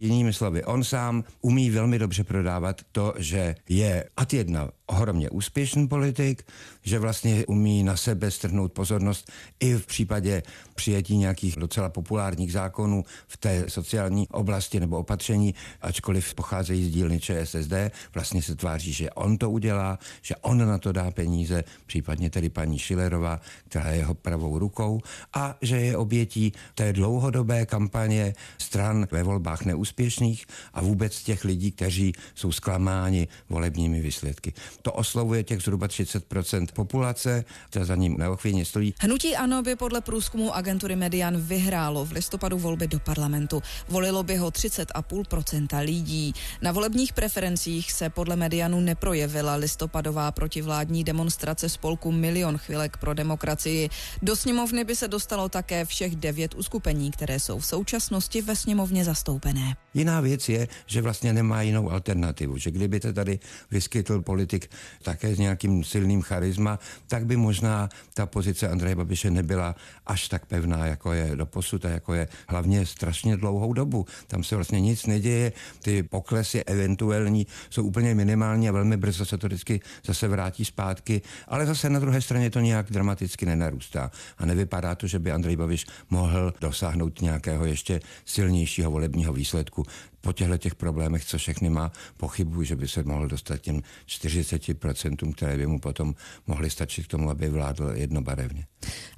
Jinými 0.00 0.32
slovy, 0.32 0.64
on 0.64 0.84
sám 0.84 1.24
umí 1.40 1.70
velmi 1.70 1.98
dobře 1.98 2.24
prodávat 2.24 2.80
to, 2.92 3.14
že 3.16 3.54
je 3.68 4.04
ad 4.16 4.32
jedna 4.32 4.68
ohromně 4.88 5.30
úspěšný 5.30 5.88
politik, 5.88 6.42
že 6.82 6.98
vlastně 6.98 7.46
umí 7.46 7.82
na 7.82 7.96
sebe 7.96 8.30
strhnout 8.30 8.72
pozornost 8.72 9.32
i 9.60 9.74
v 9.74 9.86
případě 9.86 10.42
přijetí 10.74 11.16
nějakých 11.16 11.56
docela 11.56 11.88
populárních 11.88 12.52
zákonů 12.52 13.04
v 13.28 13.36
té 13.36 13.64
sociální 13.68 14.28
oblasti 14.28 14.80
nebo 14.80 14.98
opatření, 14.98 15.54
ačkoliv 15.80 16.34
pocházejí 16.34 16.84
z 16.84 16.90
dílny 16.90 17.20
ČSSD, 17.20 17.72
vlastně 18.14 18.42
se 18.42 18.56
tváří, 18.56 18.92
že 18.92 19.10
on 19.10 19.38
to 19.38 19.50
udělá, 19.50 19.98
že 20.22 20.36
on 20.36 20.58
na 20.58 20.78
to 20.78 20.92
dá 20.92 21.10
peníze, 21.10 21.64
případně 21.86 22.30
tedy 22.30 22.48
paní 22.48 22.78
Šilerová, 22.78 23.40
která 23.68 23.90
je 23.90 23.96
jeho 23.96 24.14
pravou 24.14 24.58
rukou 24.58 25.00
a 25.34 25.56
že 25.62 25.76
je 25.76 25.96
obětí 25.96 26.52
té 26.74 26.92
dlouhodobé 26.92 27.66
kampaně 27.66 28.34
stran 28.58 29.06
ve 29.10 29.22
volbách 29.22 29.64
neúspěšných 29.64 30.46
a 30.74 30.80
vůbec 30.82 31.22
těch 31.22 31.44
lidí, 31.44 31.72
kteří 31.72 32.12
jsou 32.34 32.52
zklamáni 32.52 33.28
volebními 33.48 34.00
výsledky. 34.00 34.52
To 34.82 34.92
oslovuje 34.92 35.44
těch 35.44 35.62
zhruba 35.62 35.86
30% 35.86 36.66
populace, 36.74 37.44
ta 37.70 37.84
za 37.84 37.96
ním 37.96 38.16
neochvějně 38.18 38.64
stojí. 38.64 38.94
Hnutí 39.00 39.36
ANO 39.36 39.62
by 39.62 39.76
podle 39.76 40.00
průzkumu 40.00 40.54
agentury 40.54 40.96
Median 40.96 41.40
vyhrálo 41.40 42.04
v 42.04 42.12
listopadu 42.12 42.58
volby 42.58 42.88
do 42.88 43.00
parlamentu. 43.00 43.62
Volilo 43.88 44.22
by 44.22 44.36
ho 44.36 44.48
30,5% 44.48 45.84
lidí. 45.84 46.32
Na 46.62 46.72
volebních 46.72 47.12
preferencích 47.12 47.92
se 47.92 48.10
podle 48.10 48.36
Medianu 48.36 48.80
neprojevila 48.80 49.54
listopadová 49.54 50.32
protivládní 50.32 51.04
demonstrace 51.04 51.68
spolku 51.68 52.12
Milion 52.12 52.58
chvilek 52.58 52.96
pro 52.96 53.14
demokracii. 53.14 53.88
Do 54.22 54.36
sněmovny 54.36 54.84
by 54.84 54.96
se 54.96 55.08
dostalo 55.08 55.48
také 55.48 55.84
všech 55.84 56.16
devět 56.16 56.54
uskupení, 56.54 57.10
které 57.10 57.40
jsou 57.40 57.58
v 57.58 57.66
současnosti 57.66 58.42
ve 58.42 58.56
sněmovně 58.56 59.04
zastoupené. 59.04 59.76
Jiná 59.94 60.20
věc 60.20 60.48
je, 60.48 60.68
že 60.86 61.02
vlastně 61.02 61.32
nemá 61.32 61.62
jinou 61.62 61.90
alternativu, 61.90 62.58
že 62.58 62.70
kdyby 62.70 63.00
to 63.00 63.12
tady 63.12 63.38
vyskytl 63.70 64.20
politik 64.20 64.70
také 65.02 65.34
s 65.34 65.38
nějakým 65.38 65.84
silným 65.84 66.22
charisma, 66.22 66.78
tak 67.06 67.26
by 67.26 67.36
možná 67.36 67.88
ta 68.14 68.26
pozice 68.26 68.68
Andreje 68.68 68.94
Babiše 68.94 69.30
nebyla 69.30 69.74
až 70.06 70.28
tak 70.28 70.46
pevná, 70.46 70.86
jako 70.86 71.12
je 71.12 71.36
do 71.36 71.46
posud 71.46 71.84
a 71.84 71.88
jako 71.88 72.14
je 72.14 72.28
hlavně 72.48 72.86
strašně 72.86 73.36
dlouhou 73.36 73.72
dobu. 73.72 74.06
Tam 74.26 74.44
se 74.44 74.56
vlastně 74.56 74.80
nic 74.80 75.06
neděje, 75.06 75.52
ty 75.82 76.02
poklesy 76.02 76.64
eventuální 76.64 77.46
jsou 77.70 77.82
úplně 77.82 78.14
minimální 78.14 78.68
a 78.68 78.72
velmi 78.72 78.96
brzo 78.96 79.24
se 79.24 79.38
to 79.38 79.46
vždycky 79.46 79.80
zase 80.04 80.28
vrátí 80.28 80.64
zpátky, 80.64 81.22
ale 81.48 81.66
zase 81.66 81.90
na 81.90 81.98
druhé 81.98 82.20
straně 82.20 82.50
to 82.50 82.60
nějak 82.60 82.90
dramaticky 82.90 83.46
nenarůstá 83.46 84.10
a 84.38 84.46
nevypadá 84.46 84.94
to, 84.94 85.06
že 85.06 85.18
by 85.18 85.32
Andrej 85.32 85.56
Babiš 85.56 85.86
mohl 86.10 86.54
dosáhnout 86.60 87.20
nějakého 87.20 87.64
ještě 87.64 88.00
silnějšího 88.24 88.90
volebního 88.90 89.32
výsledku 89.32 89.77
po 90.20 90.32
těchto 90.32 90.58
těch 90.58 90.74
problémech, 90.74 91.24
co 91.24 91.38
všechny 91.38 91.70
má, 91.70 91.92
pochybuji, 92.16 92.66
že 92.66 92.76
by 92.76 92.88
se 92.88 93.02
mohl 93.02 93.28
dostat 93.28 93.58
těm 93.58 93.82
40%, 94.06 95.32
které 95.32 95.56
by 95.56 95.66
mu 95.66 95.78
potom 95.78 96.14
mohly 96.46 96.70
stačit 96.70 97.06
k 97.06 97.10
tomu, 97.10 97.30
aby 97.30 97.48
vládl 97.48 97.90
jednobarevně. 97.94 98.66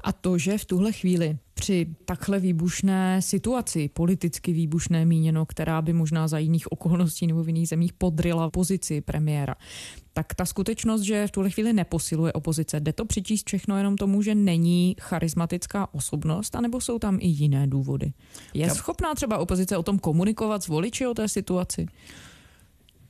A 0.04 0.12
to, 0.12 0.38
že 0.38 0.58
v 0.58 0.64
tuhle 0.64 0.92
chvíli 0.92 1.38
při 1.54 1.86
takhle 2.04 2.40
výbušné 2.40 3.22
situaci, 3.22 3.88
politicky 3.88 4.52
výbušné 4.52 5.04
míněno, 5.04 5.46
která 5.46 5.82
by 5.82 5.92
možná 5.92 6.28
za 6.28 6.38
jiných 6.38 6.72
okolností 6.72 7.26
nebo 7.26 7.42
v 7.42 7.48
jiných 7.48 7.68
zemích 7.68 7.92
podryla 7.92 8.50
pozici 8.50 9.00
premiéra, 9.00 9.54
tak 10.12 10.34
ta 10.34 10.46
skutečnost, 10.46 11.00
že 11.00 11.26
v 11.26 11.30
tuhle 11.30 11.50
chvíli 11.50 11.72
neposiluje 11.72 12.32
opozice, 12.32 12.80
jde 12.80 12.92
to 12.92 13.04
přičíst 13.04 13.46
všechno 13.46 13.78
jenom 13.78 13.96
tomu, 13.96 14.22
že 14.22 14.34
není 14.34 14.96
charismatická 15.00 15.94
osobnost, 15.94 16.56
anebo 16.56 16.80
jsou 16.80 16.98
tam 16.98 17.18
i 17.20 17.26
jiné 17.26 17.66
důvody? 17.66 18.12
Je 18.54 18.70
schopná 18.70 19.14
třeba 19.14 19.38
opozice 19.38 19.76
o 19.76 19.82
tom 19.82 19.98
komunikovat 19.98 20.62
s 20.62 20.68
voliči 20.68 21.06
o 21.06 21.14
té 21.14 21.28
situaci? 21.28 21.86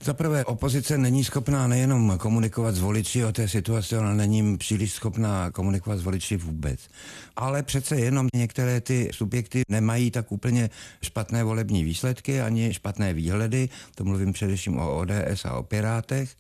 Za 0.05 0.15
prvé, 0.15 0.45
opozice 0.45 0.99
není 0.99 1.25
schopná 1.25 1.67
nejenom 1.67 2.19
komunikovat 2.19 2.75
s 2.75 2.81
voliči 2.81 3.25
o 3.25 3.33
té 3.33 3.49
situaci, 3.49 3.97
ale 3.97 4.15
není 4.15 4.59
příliš 4.59 4.93
schopná 4.93 5.51
komunikovat 5.51 5.97
s 5.97 6.03
voliči 6.03 6.37
vůbec. 6.37 6.81
Ale 7.37 7.63
přece 7.63 7.97
jenom 7.97 8.29
některé 8.35 8.81
ty 8.81 9.11
subjekty 9.13 9.63
nemají 9.69 10.11
tak 10.11 10.33
úplně 10.33 10.71
špatné 11.03 11.45
volební 11.45 11.85
výsledky 11.85 12.41
ani 12.41 12.75
špatné 12.75 13.15
výhledy, 13.15 13.69
to 13.95 14.05
mluvím 14.05 14.33
především 14.33 14.79
o 14.79 14.97
ODS 14.97 15.45
a 15.45 15.53
o 15.53 15.63
Pirátech, 15.63 16.37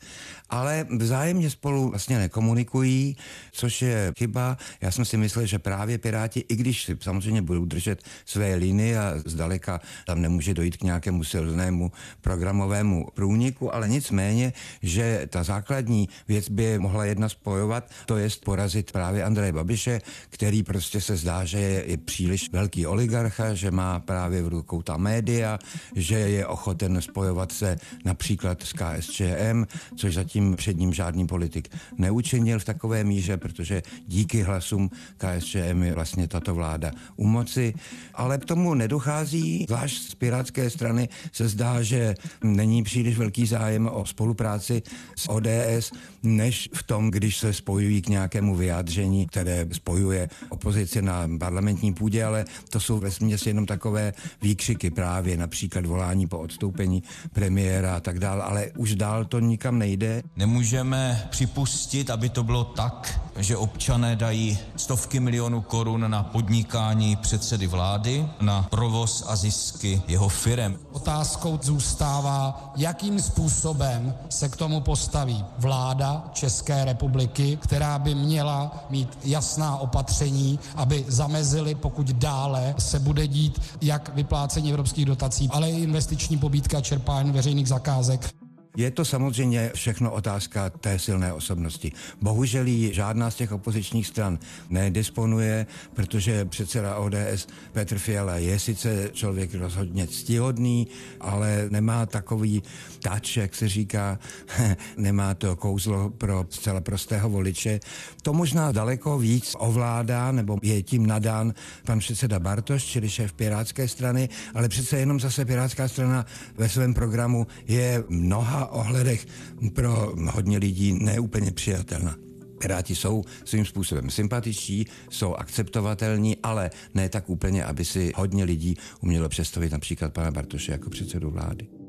ale 0.51 0.87
vzájemně 0.99 1.51
spolu 1.51 1.91
vlastně 1.91 2.19
nekomunikují, 2.19 3.17
což 3.53 3.83
je 3.83 4.13
chyba. 4.19 4.57
Já 4.81 4.91
jsem 4.91 5.05
si 5.05 5.17
myslel, 5.17 5.47
že 5.47 5.59
právě 5.59 5.99
Piráti, 5.99 6.45
i 6.49 6.57
když 6.57 6.85
si 6.85 6.97
samozřejmě 7.01 7.43
budou 7.43 7.65
držet 7.65 8.03
své 8.25 8.55
linie 8.55 9.01
a 9.01 9.15
zdaleka 9.25 9.81
tam 10.07 10.23
nemůže 10.23 10.55
dojít 10.55 10.77
k 10.77 10.83
nějakému 10.83 11.25
silnému 11.25 11.93
programovému 12.21 13.07
průniku, 13.15 13.50
úniku, 13.51 13.75
ale 13.75 13.89
nicméně, 13.89 14.53
že 14.83 15.27
ta 15.31 15.43
základní 15.43 16.09
věc 16.29 16.49
by 16.49 16.63
je 16.63 16.79
mohla 16.79 17.05
jedna 17.05 17.29
spojovat, 17.29 17.91
to 18.07 18.17
je 18.17 18.29
porazit 18.45 18.93
právě 18.93 19.25
Andreje 19.25 19.53
Babiše, 19.53 20.01
který 20.29 20.63
prostě 20.63 21.01
se 21.01 21.17
zdá, 21.17 21.45
že 21.45 21.59
je, 21.59 21.85
je 21.91 21.97
příliš 21.97 22.53
velký 22.53 22.87
oligarcha, 22.87 23.55
že 23.55 23.71
má 23.71 24.01
právě 24.01 24.43
v 24.43 24.49
rukou 24.49 24.83
ta 24.83 24.97
média, 24.97 25.59
že 25.95 26.15
je 26.15 26.47
ochoten 26.47 27.03
spojovat 27.03 27.53
se 27.53 27.77
například 28.05 28.63
s 28.63 28.73
KSČM, 28.73 29.65
což 29.97 30.15
zatím 30.15 30.57
před 30.57 30.79
ním 30.79 30.93
žádný 30.93 31.27
politik 31.27 31.69
neučinil 31.99 32.59
v 32.59 32.65
takové 32.65 33.05
míře, 33.05 33.37
protože 33.37 33.83
díky 34.07 34.43
hlasům 34.43 34.91
KSČM 35.19 35.83
je 35.83 35.95
vlastně 35.95 36.29
tato 36.29 36.55
vláda 36.55 36.93
u 37.17 37.27
moci, 37.27 37.75
ale 38.15 38.39
k 38.39 38.45
tomu 38.45 38.75
nedochází, 38.75 39.67
zvlášť 39.67 40.03
z 40.11 40.15
pirátské 40.15 40.71
strany 40.71 41.09
se 41.33 41.49
zdá, 41.49 41.83
že 41.83 42.15
není 42.45 42.83
příliš 42.83 43.19
velký 43.19 43.40
velký 43.41 43.47
zájem 43.47 43.89
o 43.93 44.07
spolupráci 44.07 44.83
s 45.17 45.29
ODS, 45.29 45.93
než 46.23 46.69
v 46.75 46.83
tom, 46.83 47.11
když 47.11 47.39
se 47.39 47.53
spojují 47.53 48.03
k 48.03 48.09
nějakému 48.09 48.55
vyjádření, 48.55 49.27
které 49.27 49.67
spojuje 49.73 50.29
opozici 50.49 51.03
na 51.03 51.29
parlamentní 51.39 51.95
půdě, 51.95 52.25
ale 52.25 52.45
to 52.69 52.81
jsou 52.81 52.99
ve 52.99 53.11
směs 53.11 53.47
jenom 53.47 53.67
takové 53.67 54.13
výkřiky 54.43 54.91
právě, 54.91 55.37
například 55.37 55.87
volání 55.87 56.27
po 56.27 56.39
odstoupení 56.39 57.03
premiéra 57.33 57.97
a 57.97 58.01
tak 58.01 58.19
dále, 58.19 58.43
ale 58.43 58.71
už 58.77 58.95
dál 58.95 59.25
to 59.25 59.41
nikam 59.41 59.79
nejde. 59.79 60.23
Nemůžeme 60.37 61.29
připustit, 61.31 62.11
aby 62.11 62.29
to 62.29 62.43
bylo 62.43 62.65
tak, 62.65 63.21
že 63.37 63.57
občané 63.57 64.17
dají 64.17 64.59
stovky 64.77 65.21
milionů 65.21 65.61
korun 65.61 66.11
na 66.11 66.23
podnikání 66.23 67.17
předsedy 67.17 67.67
vlády, 67.67 68.27
na 68.41 68.63
provoz 68.63 69.25
a 69.29 69.37
zisky 69.37 70.03
jeho 70.09 70.29
firem. 70.29 70.79
Otázkou 70.93 71.59
zůstává, 71.63 72.73
jakým 72.77 73.21
způsobem 73.31 74.15
se 74.29 74.49
k 74.49 74.57
tomu 74.57 74.81
postaví 74.81 75.45
vláda 75.59 76.31
České 76.33 76.85
republiky, 76.85 77.59
která 77.63 77.99
by 77.99 78.15
měla 78.15 78.85
mít 78.91 79.19
jasná 79.25 79.77
opatření, 79.77 80.59
aby 80.77 81.05
zamezili, 81.09 81.75
pokud 81.75 82.07
dále 82.07 82.75
se 82.79 82.99
bude 82.99 83.27
dít 83.27 83.61
jak 83.81 84.15
vyplácení 84.15 84.71
evropských 84.71 85.05
dotací, 85.05 85.49
ale 85.53 85.71
i 85.71 85.83
investiční 85.83 86.39
pobídka 86.39 86.81
čerpání 86.81 87.31
veřejných 87.31 87.69
zakázek. 87.69 88.40
Je 88.77 88.91
to 88.91 89.05
samozřejmě 89.05 89.71
všechno 89.75 90.13
otázka 90.13 90.71
té 90.71 90.99
silné 90.99 91.33
osobnosti. 91.33 91.93
Bohužel 92.21 92.67
jí 92.67 92.95
žádná 92.95 93.31
z 93.31 93.35
těch 93.35 93.53
opozičních 93.53 94.07
stran 94.07 94.39
nedisponuje, 94.69 95.67
protože 95.95 96.45
předseda 96.45 96.97
ODS 96.97 97.47
Petr 97.73 97.99
Fiala 97.99 98.37
je 98.37 98.59
sice 98.59 99.11
člověk 99.13 99.55
rozhodně 99.55 100.07
ctihodný, 100.07 100.87
ale 101.21 101.67
nemá 101.71 102.07
takový 102.07 102.63
tač, 103.03 103.37
jak 103.37 103.55
se 103.55 103.69
říká, 103.69 104.19
nemá 104.97 105.35
to 105.35 105.57
kouzlo 105.57 106.11
pro 106.11 106.47
zcela 106.51 106.81
prostého 106.81 107.31
voliče. 107.31 107.81
To 108.23 108.33
možná 108.33 108.73
daleko 108.73 109.19
víc 109.19 109.57
ovládá, 109.59 110.33
nebo 110.33 110.59
je 110.63 110.83
tím 110.83 111.07
nadán 111.07 111.55
pan 111.87 111.99
předseda 111.99 112.39
Bartoš, 112.39 112.85
čili 112.85 113.11
šéf 113.11 113.33
Pirátské 113.33 113.89
strany, 113.89 114.29
ale 114.55 114.69
přece 114.69 114.99
jenom 114.99 115.21
zase 115.21 115.45
Pirátská 115.45 115.89
strana 115.89 116.27
ve 116.57 116.69
svém 116.69 116.95
programu 116.95 117.47
je 117.67 118.05
mnoha 118.09 118.60
ohledech 118.67 119.27
pro 119.75 120.15
hodně 120.17 120.59
lidí 120.59 120.93
neúplně 120.93 121.51
přijatelná. 121.53 122.17
Piráti 122.59 122.95
jsou 122.95 123.25
svým 123.45 123.65
způsobem 123.65 124.11
sympatičtí, 124.11 124.87
jsou 125.11 125.35
akceptovatelní, 125.35 126.37
ale 126.43 126.71
ne 126.95 127.09
tak 127.09 127.31
úplně, 127.31 127.65
aby 127.65 127.85
si 127.85 128.13
hodně 128.17 128.45
lidí 128.45 128.77
umělo 129.01 129.29
představit 129.29 129.73
například 129.73 130.13
pana 130.13 130.31
Bartoše 130.31 130.73
jako 130.73 130.91
předsedu 130.91 131.31
vlády. 131.31 131.80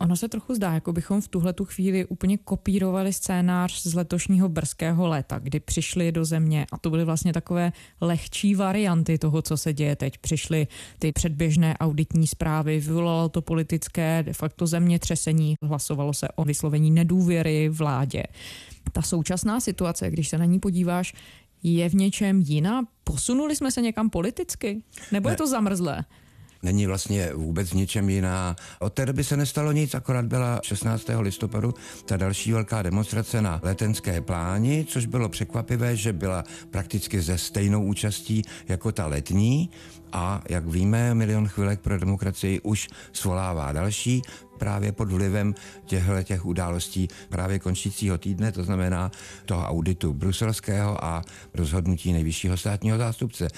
Ono 0.00 0.16
se 0.16 0.28
trochu 0.28 0.54
zdá, 0.54 0.74
jako 0.74 0.92
bychom 0.92 1.20
v 1.20 1.28
tuhle 1.28 1.52
tu 1.52 1.64
chvíli 1.64 2.06
úplně 2.06 2.38
kopírovali 2.38 3.12
scénář 3.12 3.82
z 3.82 3.94
letošního 3.94 4.48
brzkého 4.48 5.06
léta, 5.06 5.38
kdy 5.38 5.60
přišli 5.60 6.12
do 6.12 6.24
země 6.24 6.66
a 6.72 6.78
to 6.78 6.90
byly 6.90 7.04
vlastně 7.04 7.32
takové 7.32 7.72
lehčí 8.00 8.54
varianty 8.54 9.18
toho, 9.18 9.42
co 9.42 9.56
se 9.56 9.72
děje 9.72 9.96
teď. 9.96 10.18
Přišly 10.18 10.66
ty 10.98 11.12
předběžné 11.12 11.76
auditní 11.80 12.26
zprávy, 12.26 12.80
vyvolalo 12.80 13.28
to 13.28 13.42
politické 13.42 14.22
de 14.22 14.32
facto 14.32 14.66
zemětřesení, 14.66 15.54
hlasovalo 15.62 16.14
se 16.14 16.28
o 16.28 16.44
vyslovení 16.44 16.90
nedůvěry 16.90 17.68
vládě. 17.68 18.22
Ta 18.92 19.02
současná 19.02 19.60
situace, 19.60 20.10
když 20.10 20.28
se 20.28 20.38
na 20.38 20.44
ní 20.44 20.58
podíváš, 20.58 21.14
je 21.62 21.88
v 21.88 21.94
něčem 21.94 22.40
jiná? 22.40 22.82
Posunuli 23.04 23.56
jsme 23.56 23.70
se 23.70 23.80
někam 23.82 24.10
politicky? 24.10 24.82
Nebo 25.12 25.28
ne. 25.28 25.32
je 25.32 25.36
to 25.36 25.46
zamrzlé? 25.46 26.04
Není 26.62 26.86
vlastně 26.86 27.30
vůbec 27.34 27.72
ničem 27.72 28.08
jiná. 28.10 28.56
Od 28.78 28.92
té 28.92 29.06
doby 29.06 29.24
se 29.24 29.36
nestalo 29.36 29.72
nic, 29.72 29.94
akorát 29.94 30.24
byla 30.24 30.60
16. 30.62 31.06
listopadu 31.20 31.74
ta 32.04 32.16
další 32.16 32.52
velká 32.52 32.82
demonstrace 32.82 33.42
na 33.42 33.60
letenské 33.62 34.20
pláni, 34.20 34.84
což 34.88 35.06
bylo 35.06 35.28
překvapivé, 35.28 35.96
že 35.96 36.12
byla 36.12 36.44
prakticky 36.70 37.20
ze 37.20 37.38
stejnou 37.38 37.82
účastí 37.84 38.42
jako 38.68 38.92
ta 38.92 39.06
letní 39.06 39.70
a 40.12 40.42
jak 40.48 40.66
víme, 40.66 41.14
Milion 41.14 41.48
chvilek 41.48 41.80
pro 41.80 41.98
demokracii 41.98 42.60
už 42.60 42.88
svolává 43.12 43.72
další 43.72 44.22
právě 44.58 44.92
pod 44.92 45.12
vlivem 45.12 45.54
těchto 45.84 46.22
těch 46.22 46.44
událostí 46.46 47.08
právě 47.28 47.58
končícího 47.58 48.18
týdne, 48.18 48.52
to 48.52 48.64
znamená 48.64 49.10
toho 49.44 49.64
auditu 49.64 50.14
bruselského 50.14 51.04
a 51.04 51.22
rozhodnutí 51.54 52.12
nejvyššího 52.12 52.56
státního 52.56 52.98
zástupce. 52.98 53.48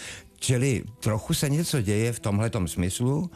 Čili 0.42 0.82
trochu 1.00 1.34
se 1.34 1.48
něco 1.48 1.80
děje 1.80 2.12
v 2.12 2.20
tomhletom 2.20 2.68
smyslu. 2.68 3.30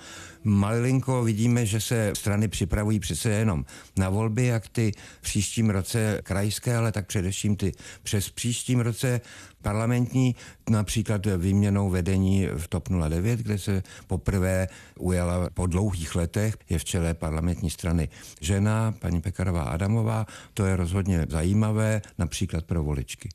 Malinko 0.44 1.25
vidíme, 1.25 1.66
že 1.66 1.80
se 1.80 2.12
strany 2.16 2.49
připravují 2.49 3.00
přece 3.00 3.30
jenom 3.30 3.64
na 3.96 4.08
volby, 4.08 4.46
jak 4.46 4.68
ty 4.68 4.92
v 5.18 5.23
příštím 5.23 5.70
roce 5.70 6.20
krajské, 6.23 6.76
ale 6.76 6.92
tak 6.92 7.06
především 7.06 7.56
ty 7.56 7.73
přes 8.02 8.30
příštím 8.30 8.80
roce 8.80 9.20
parlamentní, 9.62 10.37
například 10.70 11.26
výměnou 11.37 11.90
vedení 11.90 12.46
v 12.46 12.68
TOP 12.68 12.88
09, 12.88 13.40
kde 13.40 13.58
se 13.58 13.82
poprvé 14.06 14.68
ujala 14.99 15.50
po 15.54 15.66
dlouhých 15.66 16.14
letech, 16.14 16.56
je 16.68 16.78
v 16.78 16.84
čele 16.84 17.14
parlamentní 17.14 17.70
strany 17.70 18.08
žena, 18.40 18.94
paní 18.99 19.20
Pekarová 19.20 19.62
Adamová. 19.62 20.26
To 20.54 20.64
je 20.64 20.76
rozhodně 20.76 21.26
zajímavé, 21.30 22.02
například 22.18 22.64
pro 22.64 22.84
voličky. 22.84 23.28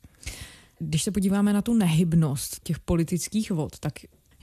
Když 0.80 1.04
se 1.04 1.12
podíváme 1.12 1.54
na 1.54 1.62
tu 1.62 1.74
nehybnost 1.74 2.60
těch 2.64 2.80
politických 2.80 3.52
vod, 3.52 3.80
tak 3.80 3.94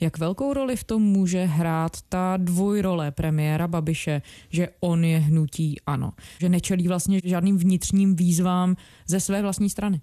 jak 0.01 0.19
velkou 0.19 0.53
roli 0.53 0.77
v 0.77 0.85
tom 0.85 1.03
může 1.03 1.45
hrát 1.45 1.97
ta 2.09 2.37
dvojrole 2.37 3.11
premiéra 3.11 3.69
Babiše, 3.69 4.23
že 4.49 4.69
on 4.81 5.05
je 5.05 5.19
hnutí 5.19 5.77
ano, 5.87 6.13
že 6.39 6.49
nečelí 6.49 6.89
vlastně 6.89 7.21
žádným 7.25 7.59
vnitřním 7.59 8.17
výzvám 8.17 8.77
ze 9.07 9.21
své 9.21 9.43
vlastní 9.43 9.71
strany? 9.71 10.01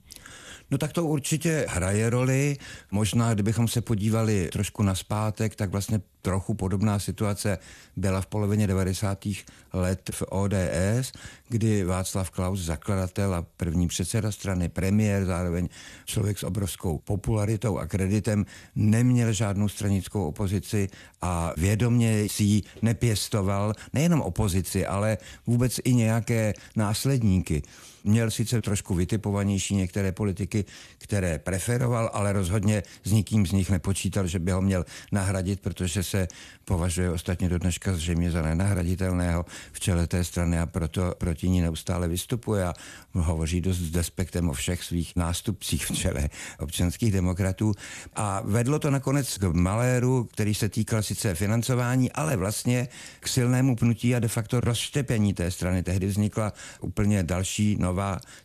No 0.72 0.78
tak 0.78 0.94
to 0.94 1.06
určitě 1.06 1.66
hraje 1.70 2.10
roli. 2.10 2.58
Možná, 2.92 3.34
kdybychom 3.34 3.68
se 3.68 3.82
podívali 3.82 4.50
trošku 4.52 4.84
na 4.84 4.96
zpátek, 4.96 5.56
tak 5.56 5.70
vlastně 5.70 6.02
trochu 6.22 6.54
podobná 6.54 7.00
situace 7.00 7.58
byla 7.96 8.22
v 8.22 8.26
polovině 8.26 8.68
90. 8.68 9.28
let 9.74 10.10
v 10.14 10.24
ODS, 10.30 11.12
kdy 11.50 11.84
Václav 11.84 12.30
Klaus, 12.30 12.60
zakladatel 12.60 13.36
a 13.36 13.46
první 13.58 13.88
předseda 13.88 14.32
strany, 14.32 14.70
premiér, 14.70 15.26
zároveň 15.26 15.70
člověk 16.06 16.40
s 16.40 16.44
obrovskou 16.44 16.98
popularitou 16.98 17.78
a 17.78 17.88
kreditem, 17.88 18.46
neměl 18.76 19.34
žádnou 19.34 19.68
stranickou 19.68 20.28
opozici 20.28 20.88
a 21.22 21.54
vědomě 21.58 22.30
si 22.30 22.44
ji 22.44 22.62
nepěstoval 22.82 23.74
nejenom 23.94 24.22
opozici, 24.22 24.86
ale 24.86 25.18
vůbec 25.48 25.80
i 25.84 25.94
nějaké 25.94 26.54
následníky. 26.76 27.64
Měl 28.04 28.32
sice 28.32 28.62
trošku 28.62 28.96
vytipovanější 28.96 29.76
některé 29.76 30.12
politiky, 30.12 30.66
které 30.98 31.40
preferoval, 31.40 32.10
ale 32.14 32.34
rozhodně 32.34 32.84
s 33.04 33.12
nikým 33.12 33.48
z 33.48 33.52
nich 33.52 33.70
nepočítal, 33.70 34.28
že 34.28 34.40
by 34.40 34.52
ho 34.52 34.62
měl 34.62 34.86
nahradit, 35.12 35.60
protože 35.60 36.04
se 36.04 36.28
považuje 36.66 37.12
ostatně 37.12 37.50
do 37.50 37.60
dneška 37.60 37.94
zřejmě 37.94 38.32
za 38.32 38.42
nenahraditelného 38.42 39.46
v 39.72 39.80
čele 39.80 40.08
té 40.08 40.24
strany 40.24 40.60
a 40.60 40.66
proto 40.66 41.16
proti 41.18 41.50
ní 41.50 41.62
neustále 41.62 42.08
vystupuje 42.08 42.64
a 42.64 42.74
hovoří 43.14 43.62
dost 43.62 43.78
s 43.78 43.92
despektem 43.92 44.50
o 44.50 44.54
všech 44.54 44.84
svých 44.84 45.16
nástupcích 45.16 45.86
v 45.86 45.96
čele 45.96 46.30
občanských 46.60 47.12
demokratů. 47.12 47.74
A 48.16 48.42
vedlo 48.46 48.80
to 48.80 48.92
nakonec 48.92 49.38
k 49.38 49.44
maléru, 49.44 50.24
který 50.24 50.56
se 50.56 50.70
týkal 50.70 51.04
sice 51.04 51.36
financování, 51.36 52.12
ale 52.12 52.38
vlastně 52.38 52.88
k 53.20 53.28
silnému 53.28 53.76
pnutí 53.76 54.16
a 54.16 54.20
de 54.20 54.28
facto 54.28 54.60
rozštěpení 54.60 55.34
té 55.34 55.52
strany. 55.52 55.84
Tehdy 55.84 56.08
vznikla 56.08 56.54
úplně 56.82 57.24
další 57.24 57.76
nová 57.80 57.93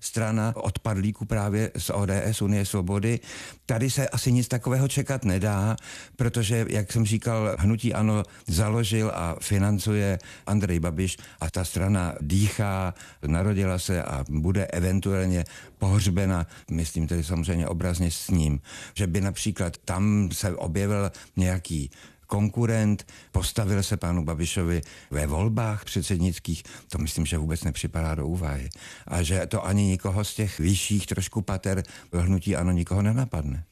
strana 0.00 0.52
odpadlíku 0.56 1.24
právě 1.24 1.70
z 1.76 1.90
ODS 1.90 2.42
Unie 2.42 2.66
svobody. 2.66 3.20
Tady 3.66 3.90
se 3.90 4.08
asi 4.08 4.32
nic 4.32 4.48
takového 4.48 4.88
čekat 4.88 5.24
nedá, 5.24 5.76
protože, 6.16 6.66
jak 6.68 6.92
jsem 6.92 7.06
říkal, 7.06 7.56
hnutí 7.58 7.94
ANO 7.94 8.22
založil 8.46 9.12
a 9.14 9.36
financuje 9.40 10.18
Andrej 10.46 10.80
Babiš 10.80 11.16
a 11.40 11.50
ta 11.50 11.64
strana 11.64 12.14
dýchá, 12.20 12.94
narodila 13.26 13.78
se 13.78 14.02
a 14.02 14.24
bude 14.28 14.66
eventuálně 14.66 15.44
pohřbena, 15.78 16.46
myslím 16.70 17.06
tedy 17.06 17.24
samozřejmě 17.24 17.68
obrazně 17.68 18.10
s 18.10 18.30
ním. 18.30 18.60
Že 18.94 19.06
by 19.06 19.20
například 19.20 19.76
tam 19.84 20.28
se 20.32 20.56
objevil 20.56 21.12
nějaký 21.36 21.90
konkurent, 22.28 23.06
postavil 23.32 23.82
se 23.82 23.96
panu 23.96 24.24
Babišovi 24.24 24.82
ve 25.10 25.26
volbách 25.26 25.84
předsednických, 25.84 26.62
to 26.88 26.98
myslím, 26.98 27.26
že 27.26 27.38
vůbec 27.38 27.64
nepřipadá 27.64 28.14
do 28.14 28.26
úvahy. 28.26 28.68
A 29.06 29.22
že 29.22 29.46
to 29.46 29.66
ani 29.66 29.82
nikoho 29.82 30.24
z 30.24 30.34
těch 30.34 30.58
vyšších 30.58 31.06
trošku 31.06 31.42
pater 31.42 31.82
hnutí 32.12 32.56
ano 32.56 32.72
nikoho 32.72 33.02
nenapadne. 33.02 33.64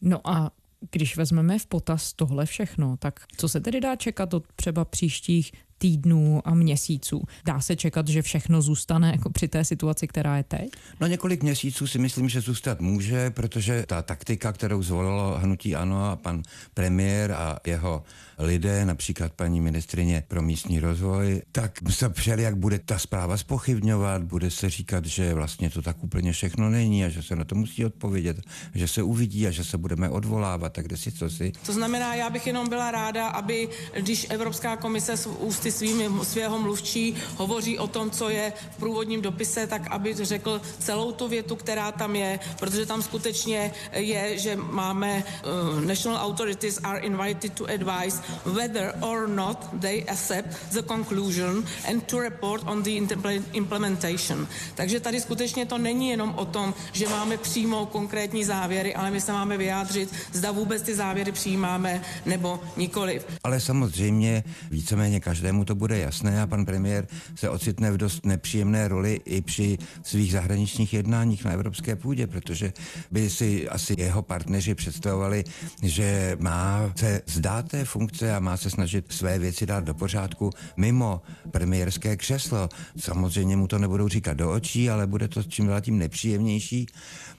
No 0.00 0.28
a 0.28 0.50
když 0.90 1.16
vezmeme 1.16 1.58
v 1.58 1.66
potaz 1.66 2.12
tohle 2.12 2.46
všechno, 2.46 2.96
tak 2.96 3.20
co 3.36 3.48
se 3.48 3.60
tedy 3.60 3.80
dá 3.80 3.96
čekat 3.96 4.34
od 4.34 4.44
třeba 4.56 4.84
příštích 4.84 5.52
týdnů 5.78 6.42
a 6.44 6.54
měsíců. 6.54 7.22
Dá 7.44 7.60
se 7.60 7.76
čekat, 7.76 8.08
že 8.08 8.22
všechno 8.22 8.62
zůstane 8.62 9.10
jako 9.10 9.30
při 9.30 9.48
té 9.48 9.64
situaci, 9.64 10.06
která 10.06 10.36
je 10.36 10.42
teď? 10.44 10.70
No 11.00 11.06
několik 11.06 11.42
měsíců 11.42 11.86
si 11.86 11.98
myslím, 11.98 12.28
že 12.28 12.40
zůstat 12.40 12.80
může, 12.80 13.30
protože 13.30 13.84
ta 13.86 14.02
taktika, 14.02 14.52
kterou 14.52 14.82
zvolilo 14.82 15.38
hnutí 15.38 15.76
ANO 15.76 16.10
a 16.10 16.16
pan 16.16 16.42
premiér 16.74 17.32
a 17.32 17.58
jeho 17.66 18.02
lidé, 18.38 18.84
například 18.84 19.32
paní 19.32 19.60
ministrině 19.60 20.24
pro 20.28 20.42
místní 20.42 20.80
rozvoj, 20.80 21.42
tak 21.52 21.78
se 21.90 22.08
přeli, 22.08 22.42
jak 22.42 22.56
bude 22.56 22.78
ta 22.78 22.98
zpráva 22.98 23.36
spochybňovat, 23.36 24.22
bude 24.22 24.50
se 24.50 24.70
říkat, 24.70 25.06
že 25.06 25.34
vlastně 25.34 25.70
to 25.70 25.82
tak 25.82 26.04
úplně 26.04 26.32
všechno 26.32 26.70
není 26.70 27.04
a 27.04 27.08
že 27.08 27.22
se 27.22 27.36
na 27.36 27.44
to 27.44 27.54
musí 27.54 27.84
odpovědět, 27.84 28.40
že 28.74 28.88
se 28.88 29.02
uvidí 29.02 29.46
a 29.46 29.50
že 29.50 29.64
se 29.64 29.78
budeme 29.78 30.08
odvolávat, 30.08 30.72
tak 30.72 30.86
kde 30.86 30.96
si 30.96 31.12
co 31.12 31.30
si. 31.30 31.52
To 31.66 31.72
znamená, 31.72 32.14
já 32.14 32.30
bych 32.30 32.46
jenom 32.46 32.68
byla 32.68 32.90
ráda, 32.90 33.28
aby 33.28 33.68
když 34.00 34.26
Evropská 34.30 34.76
komise 34.76 35.16
z 35.16 35.26
ústy 35.64 35.72
svými, 35.72 36.10
svého 36.22 36.58
mluvčí 36.58 37.16
hovoří 37.36 37.78
o 37.78 37.86
tom, 37.88 38.10
co 38.10 38.28
je 38.28 38.52
v 38.72 38.76
průvodním 38.76 39.22
dopise, 39.22 39.66
tak 39.66 39.88
aby 39.90 40.14
řekl 40.14 40.60
celou 40.78 41.12
tu 41.12 41.28
větu, 41.28 41.56
která 41.56 41.92
tam 41.92 42.16
je, 42.16 42.38
protože 42.60 42.86
tam 42.86 43.02
skutečně 43.02 43.72
je, 43.92 44.38
že 44.38 44.56
máme 44.56 45.24
uh, 45.24 45.80
national 45.80 46.20
authorities 46.20 46.80
are 46.84 47.00
invited 47.00 47.52
to 47.52 47.64
advise 47.64 48.20
whether 48.44 48.92
or 49.00 49.28
not 49.28 49.56
they 49.80 50.04
accept 50.08 50.52
the 50.72 50.82
conclusion 50.82 51.64
and 51.88 52.04
to 52.04 52.20
report 52.20 52.62
on 52.66 52.82
the 52.82 53.00
implementation. 53.52 54.48
Takže 54.74 55.00
tady 55.00 55.20
skutečně 55.20 55.66
to 55.66 55.78
není 55.78 56.08
jenom 56.08 56.34
o 56.36 56.44
tom, 56.44 56.74
že 56.92 57.08
máme 57.08 57.36
přímou 57.36 57.86
konkrétní 57.86 58.44
závěry, 58.44 58.94
ale 58.94 59.10
my 59.10 59.20
se 59.20 59.32
máme 59.32 59.56
vyjádřit, 59.56 60.12
zda 60.32 60.52
vůbec 60.52 60.82
ty 60.82 60.94
závěry 60.94 61.32
přijímáme 61.32 62.02
nebo 62.26 62.60
nikoliv. 62.76 63.26
Ale 63.44 63.60
samozřejmě 63.60 64.44
víceméně 64.70 65.20
každému 65.20 65.53
to 65.62 65.74
bude 65.74 65.98
jasné 65.98 66.42
a 66.42 66.46
pan 66.46 66.64
premiér 66.64 67.06
se 67.34 67.50
ocitne 67.50 67.92
v 67.92 67.96
dost 67.96 68.26
nepříjemné 68.26 68.88
roli 68.88 69.20
i 69.24 69.40
při 69.40 69.78
svých 70.02 70.32
zahraničních 70.32 70.94
jednáních 70.94 71.44
na 71.44 71.50
evropské 71.50 71.96
půdě, 71.96 72.26
protože 72.26 72.72
by 73.10 73.30
si 73.30 73.68
asi 73.68 73.94
jeho 73.98 74.22
partneři 74.22 74.74
představovali, 74.74 75.44
že 75.82 76.36
má 76.40 76.92
se 76.96 77.20
zdát 77.26 77.68
té 77.68 77.84
funkce 77.84 78.34
a 78.34 78.40
má 78.40 78.56
se 78.56 78.70
snažit 78.70 79.12
své 79.12 79.38
věci 79.38 79.66
dát 79.66 79.84
do 79.84 79.94
pořádku 79.94 80.50
mimo 80.76 81.22
premiérské 81.50 82.16
křeslo. 82.16 82.68
Samozřejmě 82.96 83.56
mu 83.56 83.66
to 83.66 83.78
nebudou 83.78 84.08
říkat 84.08 84.36
do 84.36 84.52
očí, 84.52 84.90
ale 84.90 85.06
bude 85.06 85.28
to 85.28 85.42
čím 85.42 85.66
dál 85.66 85.80
tím 85.80 85.98
nepříjemnější. 85.98 86.86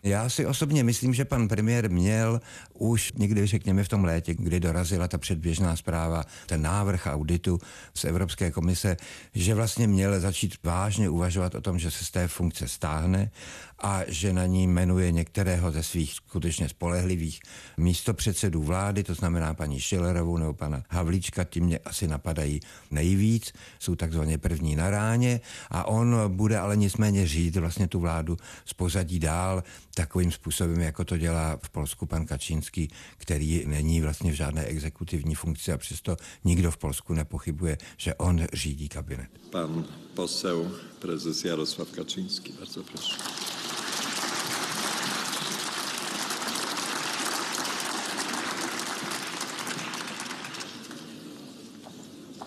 Já 0.04 0.30
si 0.30 0.45
osobně 0.45 0.84
myslím, 0.84 1.13
že 1.13 1.25
pan 1.25 1.47
premiér 1.47 1.89
měl 1.89 2.41
už 2.73 3.13
někdy, 3.13 3.47
řekněme, 3.47 3.84
v 3.84 3.89
tom 3.89 4.04
létě, 4.04 4.34
kdy 4.34 4.60
dorazila 4.60 5.08
ta 5.08 5.17
předběžná 5.17 5.75
zpráva, 5.75 6.23
ten 6.45 6.62
návrh 6.62 7.08
auditu 7.12 7.60
Evropské 8.06 8.52
komise, 8.52 8.98
že 9.34 9.56
vlastně 9.56 9.88
měl 9.88 10.20
začít 10.20 10.56
vážně 10.63 11.10
uvažovat 11.10 11.56
o 11.56 11.62
tom, 11.62 11.80
že 11.80 11.91
se 11.91 12.06
z 12.06 12.12
té 12.12 12.28
funkce 12.28 12.68
stáhne 12.68 13.32
a 13.80 14.02
že 14.08 14.34
na 14.34 14.46
ní 14.46 14.68
jmenuje 14.68 15.12
některého 15.12 15.72
ze 15.72 15.84
svých 15.84 16.13
skutečně 16.13 16.70
spolehlivých 16.70 17.39
místopředsedů 17.78 18.63
vlády, 18.63 19.04
to 19.04 19.13
znamená 19.13 19.54
paní 19.54 19.82
Schillerovou 19.82 20.38
nebo 20.38 20.54
pana 20.54 20.84
Havlíčka, 20.89 21.44
ti 21.44 21.62
mě 21.62 21.80
asi 21.80 22.08
napadají 22.08 22.60
nejvíc, 22.91 23.54
jsou 23.80 23.96
takzvaně 23.96 24.38
první 24.38 24.76
na 24.76 24.89
ráně 24.89 25.41
a 25.70 25.88
on 25.88 26.15
bude 26.28 26.60
ale 26.60 26.78
nicméně 26.78 27.28
řídit 27.28 27.60
vlastně 27.60 27.88
tu 27.88 28.00
vládu 28.00 28.38
z 28.65 28.74
pozadí 28.74 29.20
dál 29.20 29.63
takovým 29.96 30.32
způsobem, 30.32 30.82
jako 30.82 31.06
to 31.06 31.18
dělá 31.18 31.58
v 31.63 31.70
Polsku 31.70 32.06
pan 32.06 32.26
Kačínský, 32.26 32.89
který 33.18 33.63
není 33.68 34.02
vlastně 34.02 34.32
v 34.32 34.36
žádné 34.36 34.63
exekutivní 34.63 35.36
funkci 35.36 35.72
a 35.72 35.78
přesto 35.78 36.18
nikdo 36.44 36.72
v 36.72 36.78
Polsku 36.78 37.13
nepochybuje, 37.13 37.78
že 37.98 38.16
on 38.16 38.48
řídí 38.54 38.90
kabinet. 38.90 39.30
Pan 39.52 39.86
poseł 40.16 40.70
prezes 41.00 41.44
Jarosław 41.44 41.92
Kaczyński, 41.92 42.54
bardzo 42.54 42.84
proszę. 42.84 43.16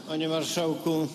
Panie 0.08 0.28
marszałku, 0.28 1.08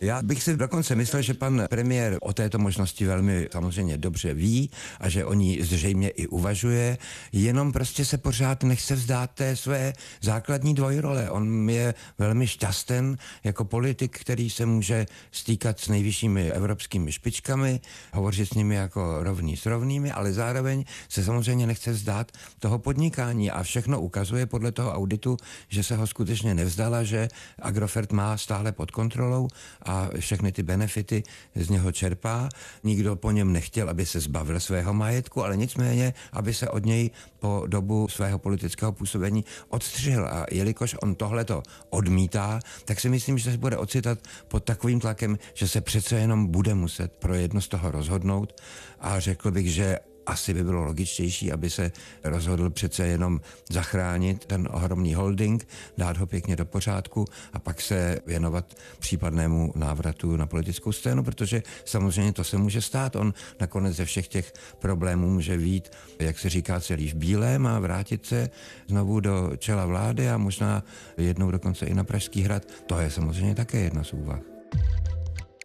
Já 0.00 0.22
bych 0.22 0.42
si 0.42 0.56
dokonce 0.56 0.94
myslel, 0.94 1.22
že 1.22 1.34
pan 1.34 1.66
premiér 1.70 2.18
o 2.20 2.32
této 2.32 2.58
možnosti 2.58 3.06
velmi 3.06 3.48
samozřejmě 3.52 3.98
dobře 3.98 4.34
ví 4.34 4.70
a 5.00 5.08
že 5.08 5.24
o 5.24 5.34
ní 5.34 5.62
zřejmě 5.62 6.08
i 6.08 6.26
uvažuje, 6.26 6.98
jenom 7.32 7.72
prostě 7.72 8.04
se 8.04 8.18
pořád 8.18 8.62
nechce 8.62 8.94
vzdát 8.94 9.30
té 9.30 9.56
své 9.56 9.92
základní 10.20 10.74
dvojrole. 10.74 11.30
On 11.30 11.70
je 11.70 11.94
velmi 12.18 12.46
šťasten 12.46 13.16
jako 13.44 13.64
politik, 13.64 14.18
který 14.18 14.50
se 14.50 14.66
může 14.66 15.06
stýkat 15.32 15.80
s 15.80 15.88
nejvyššími 15.88 16.52
evropskými 16.52 17.12
špičkami, 17.12 17.80
hovořit 18.12 18.48
s 18.48 18.54
nimi 18.54 18.74
jako 18.74 19.22
rovný 19.22 19.56
s 19.56 19.66
rovnými, 19.66 20.12
ale 20.12 20.32
zároveň 20.32 20.84
se 21.08 21.24
samozřejmě 21.24 21.66
nechce 21.66 21.92
vzdát 21.92 22.32
toho 22.58 22.78
podnikání 22.78 23.50
a 23.50 23.62
všechno 23.62 24.00
ukazuje 24.00 24.46
podle 24.46 24.72
toho 24.72 24.92
auditu, 24.92 25.36
že 25.68 25.82
se 25.82 25.96
ho 25.96 26.06
skutečně 26.06 26.54
nevzdala, 26.54 27.02
že 27.02 27.28
Agrofert 27.58 28.12
má 28.12 28.36
stále 28.36 28.72
pod 28.72 28.90
kontrolou 28.90 29.48
a 29.88 30.08
všechny 30.18 30.52
ty 30.52 30.62
benefity 30.62 31.22
z 31.54 31.70
něho 31.70 31.92
čerpá. 31.92 32.48
Nikdo 32.84 33.16
po 33.16 33.30
něm 33.30 33.52
nechtěl, 33.52 33.90
aby 33.90 34.06
se 34.06 34.20
zbavil 34.20 34.60
svého 34.60 34.94
majetku, 34.94 35.44
ale 35.44 35.56
nicméně, 35.56 36.14
aby 36.32 36.54
se 36.54 36.68
od 36.68 36.86
něj 36.86 37.10
po 37.38 37.64
dobu 37.66 38.08
svého 38.08 38.38
politického 38.38 38.92
působení 38.92 39.44
odstřihl. 39.68 40.26
A 40.26 40.46
jelikož 40.50 40.96
on 41.02 41.14
tohleto 41.14 41.62
odmítá, 41.90 42.60
tak 42.84 43.00
si 43.00 43.08
myslím, 43.08 43.38
že 43.38 43.50
se 43.50 43.58
bude 43.58 43.76
ocitat 43.76 44.18
pod 44.48 44.64
takovým 44.64 45.00
tlakem, 45.00 45.38
že 45.54 45.68
se 45.68 45.80
přece 45.80 46.16
jenom 46.16 46.46
bude 46.46 46.74
muset 46.74 47.12
pro 47.12 47.34
jedno 47.34 47.60
z 47.60 47.68
toho 47.68 47.90
rozhodnout 47.90 48.60
a 49.00 49.20
řekl 49.20 49.50
bych, 49.50 49.72
že 49.72 49.98
asi 50.28 50.54
by 50.54 50.64
bylo 50.64 50.82
logičtější, 50.82 51.52
aby 51.52 51.70
se 51.70 51.92
rozhodl 52.24 52.70
přece 52.70 53.06
jenom 53.06 53.40
zachránit 53.70 54.44
ten 54.44 54.68
ohromný 54.72 55.14
holding, 55.14 55.68
dát 55.98 56.16
ho 56.16 56.26
pěkně 56.26 56.56
do 56.56 56.64
pořádku 56.64 57.24
a 57.52 57.58
pak 57.58 57.80
se 57.80 58.18
věnovat 58.26 58.74
případnému 58.98 59.72
návratu 59.76 60.36
na 60.36 60.46
politickou 60.46 60.92
scénu, 60.92 61.24
protože 61.24 61.62
samozřejmě 61.84 62.32
to 62.32 62.44
se 62.44 62.56
může 62.58 62.80
stát. 62.80 63.16
On 63.16 63.34
nakonec 63.60 63.96
ze 63.96 64.04
všech 64.04 64.28
těch 64.28 64.52
problémů 64.78 65.30
může 65.30 65.56
vít, 65.56 65.88
jak 66.18 66.38
se 66.38 66.48
říká, 66.48 66.80
celý 66.80 67.08
v 67.08 67.14
bílém 67.14 67.66
a 67.66 67.78
vrátit 67.78 68.26
se 68.26 68.50
znovu 68.88 69.20
do 69.20 69.52
čela 69.58 69.86
vlády 69.86 70.30
a 70.30 70.38
možná 70.38 70.84
jednou 71.16 71.50
dokonce 71.50 71.86
i 71.86 71.94
na 71.94 72.04
Pražský 72.04 72.42
hrad. 72.42 72.62
To 72.86 72.98
je 72.98 73.10
samozřejmě 73.10 73.54
také 73.54 73.80
jedna 73.80 74.04
z 74.04 74.12
úvah. 74.12 74.40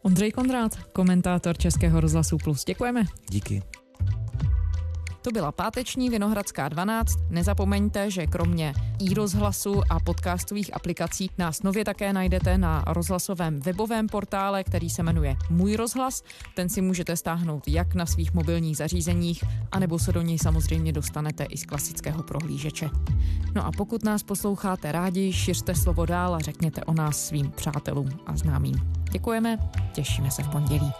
Ondřej 0.02 0.32
Kondrát, 0.32 0.76
komentátor 0.76 1.58
Českého 1.58 2.00
rozhlasu 2.00 2.38
Plus. 2.38 2.66
Děkujeme. 2.66 3.04
Díky. 3.30 3.64
To 5.24 5.32
byla 5.32 5.52
páteční 5.52 6.10
Vinohradská 6.10 6.70
12. 6.70 7.16
Nezapomeňte, 7.30 8.12
že 8.12 8.28
kromě 8.28 8.74
i 9.00 9.14
rozhlasu 9.14 9.82
a 9.90 10.00
podcastových 10.00 10.76
aplikací 10.76 11.30
nás 11.38 11.64
nově 11.64 11.86
také 11.86 12.14
najdete 12.14 12.58
na 12.58 12.84
rozhlasovém 12.88 13.60
webovém 13.60 14.08
portále, 14.08 14.64
který 14.64 14.90
se 14.90 15.04
jmenuje 15.04 15.36
Můj 15.50 15.76
rozhlas. 15.76 16.24
Ten 16.56 16.70
si 16.70 16.82
můžete 16.82 17.18
stáhnout 17.18 17.68
jak 17.68 17.96
na 17.96 18.06
svých 18.06 18.34
mobilních 18.34 18.78
zařízeních, 18.78 19.44
anebo 19.72 20.00
se 20.00 20.12
do 20.12 20.22
něj 20.22 20.40
samozřejmě 20.40 20.94
dostanete 20.94 21.44
i 21.44 21.58
z 21.58 21.66
klasického 21.66 22.24
prohlížeče. 22.24 22.90
No 23.56 23.66
a 23.66 23.72
pokud 23.72 24.04
nás 24.04 24.24
posloucháte 24.24 24.92
rádi, 24.92 25.34
šiřte 25.34 25.76
slovo 25.76 26.06
dál 26.06 26.36
a 26.36 26.40
řekněte 26.40 26.84
o 26.84 26.94
nás 26.94 27.26
svým 27.26 27.52
přátelům 27.52 28.10
a 28.26 28.38
známým. 28.38 28.76
Děkujeme, 29.12 29.58
těšíme 29.94 30.32
se 30.32 30.44
v 30.44 30.50
pondělí. 30.50 30.92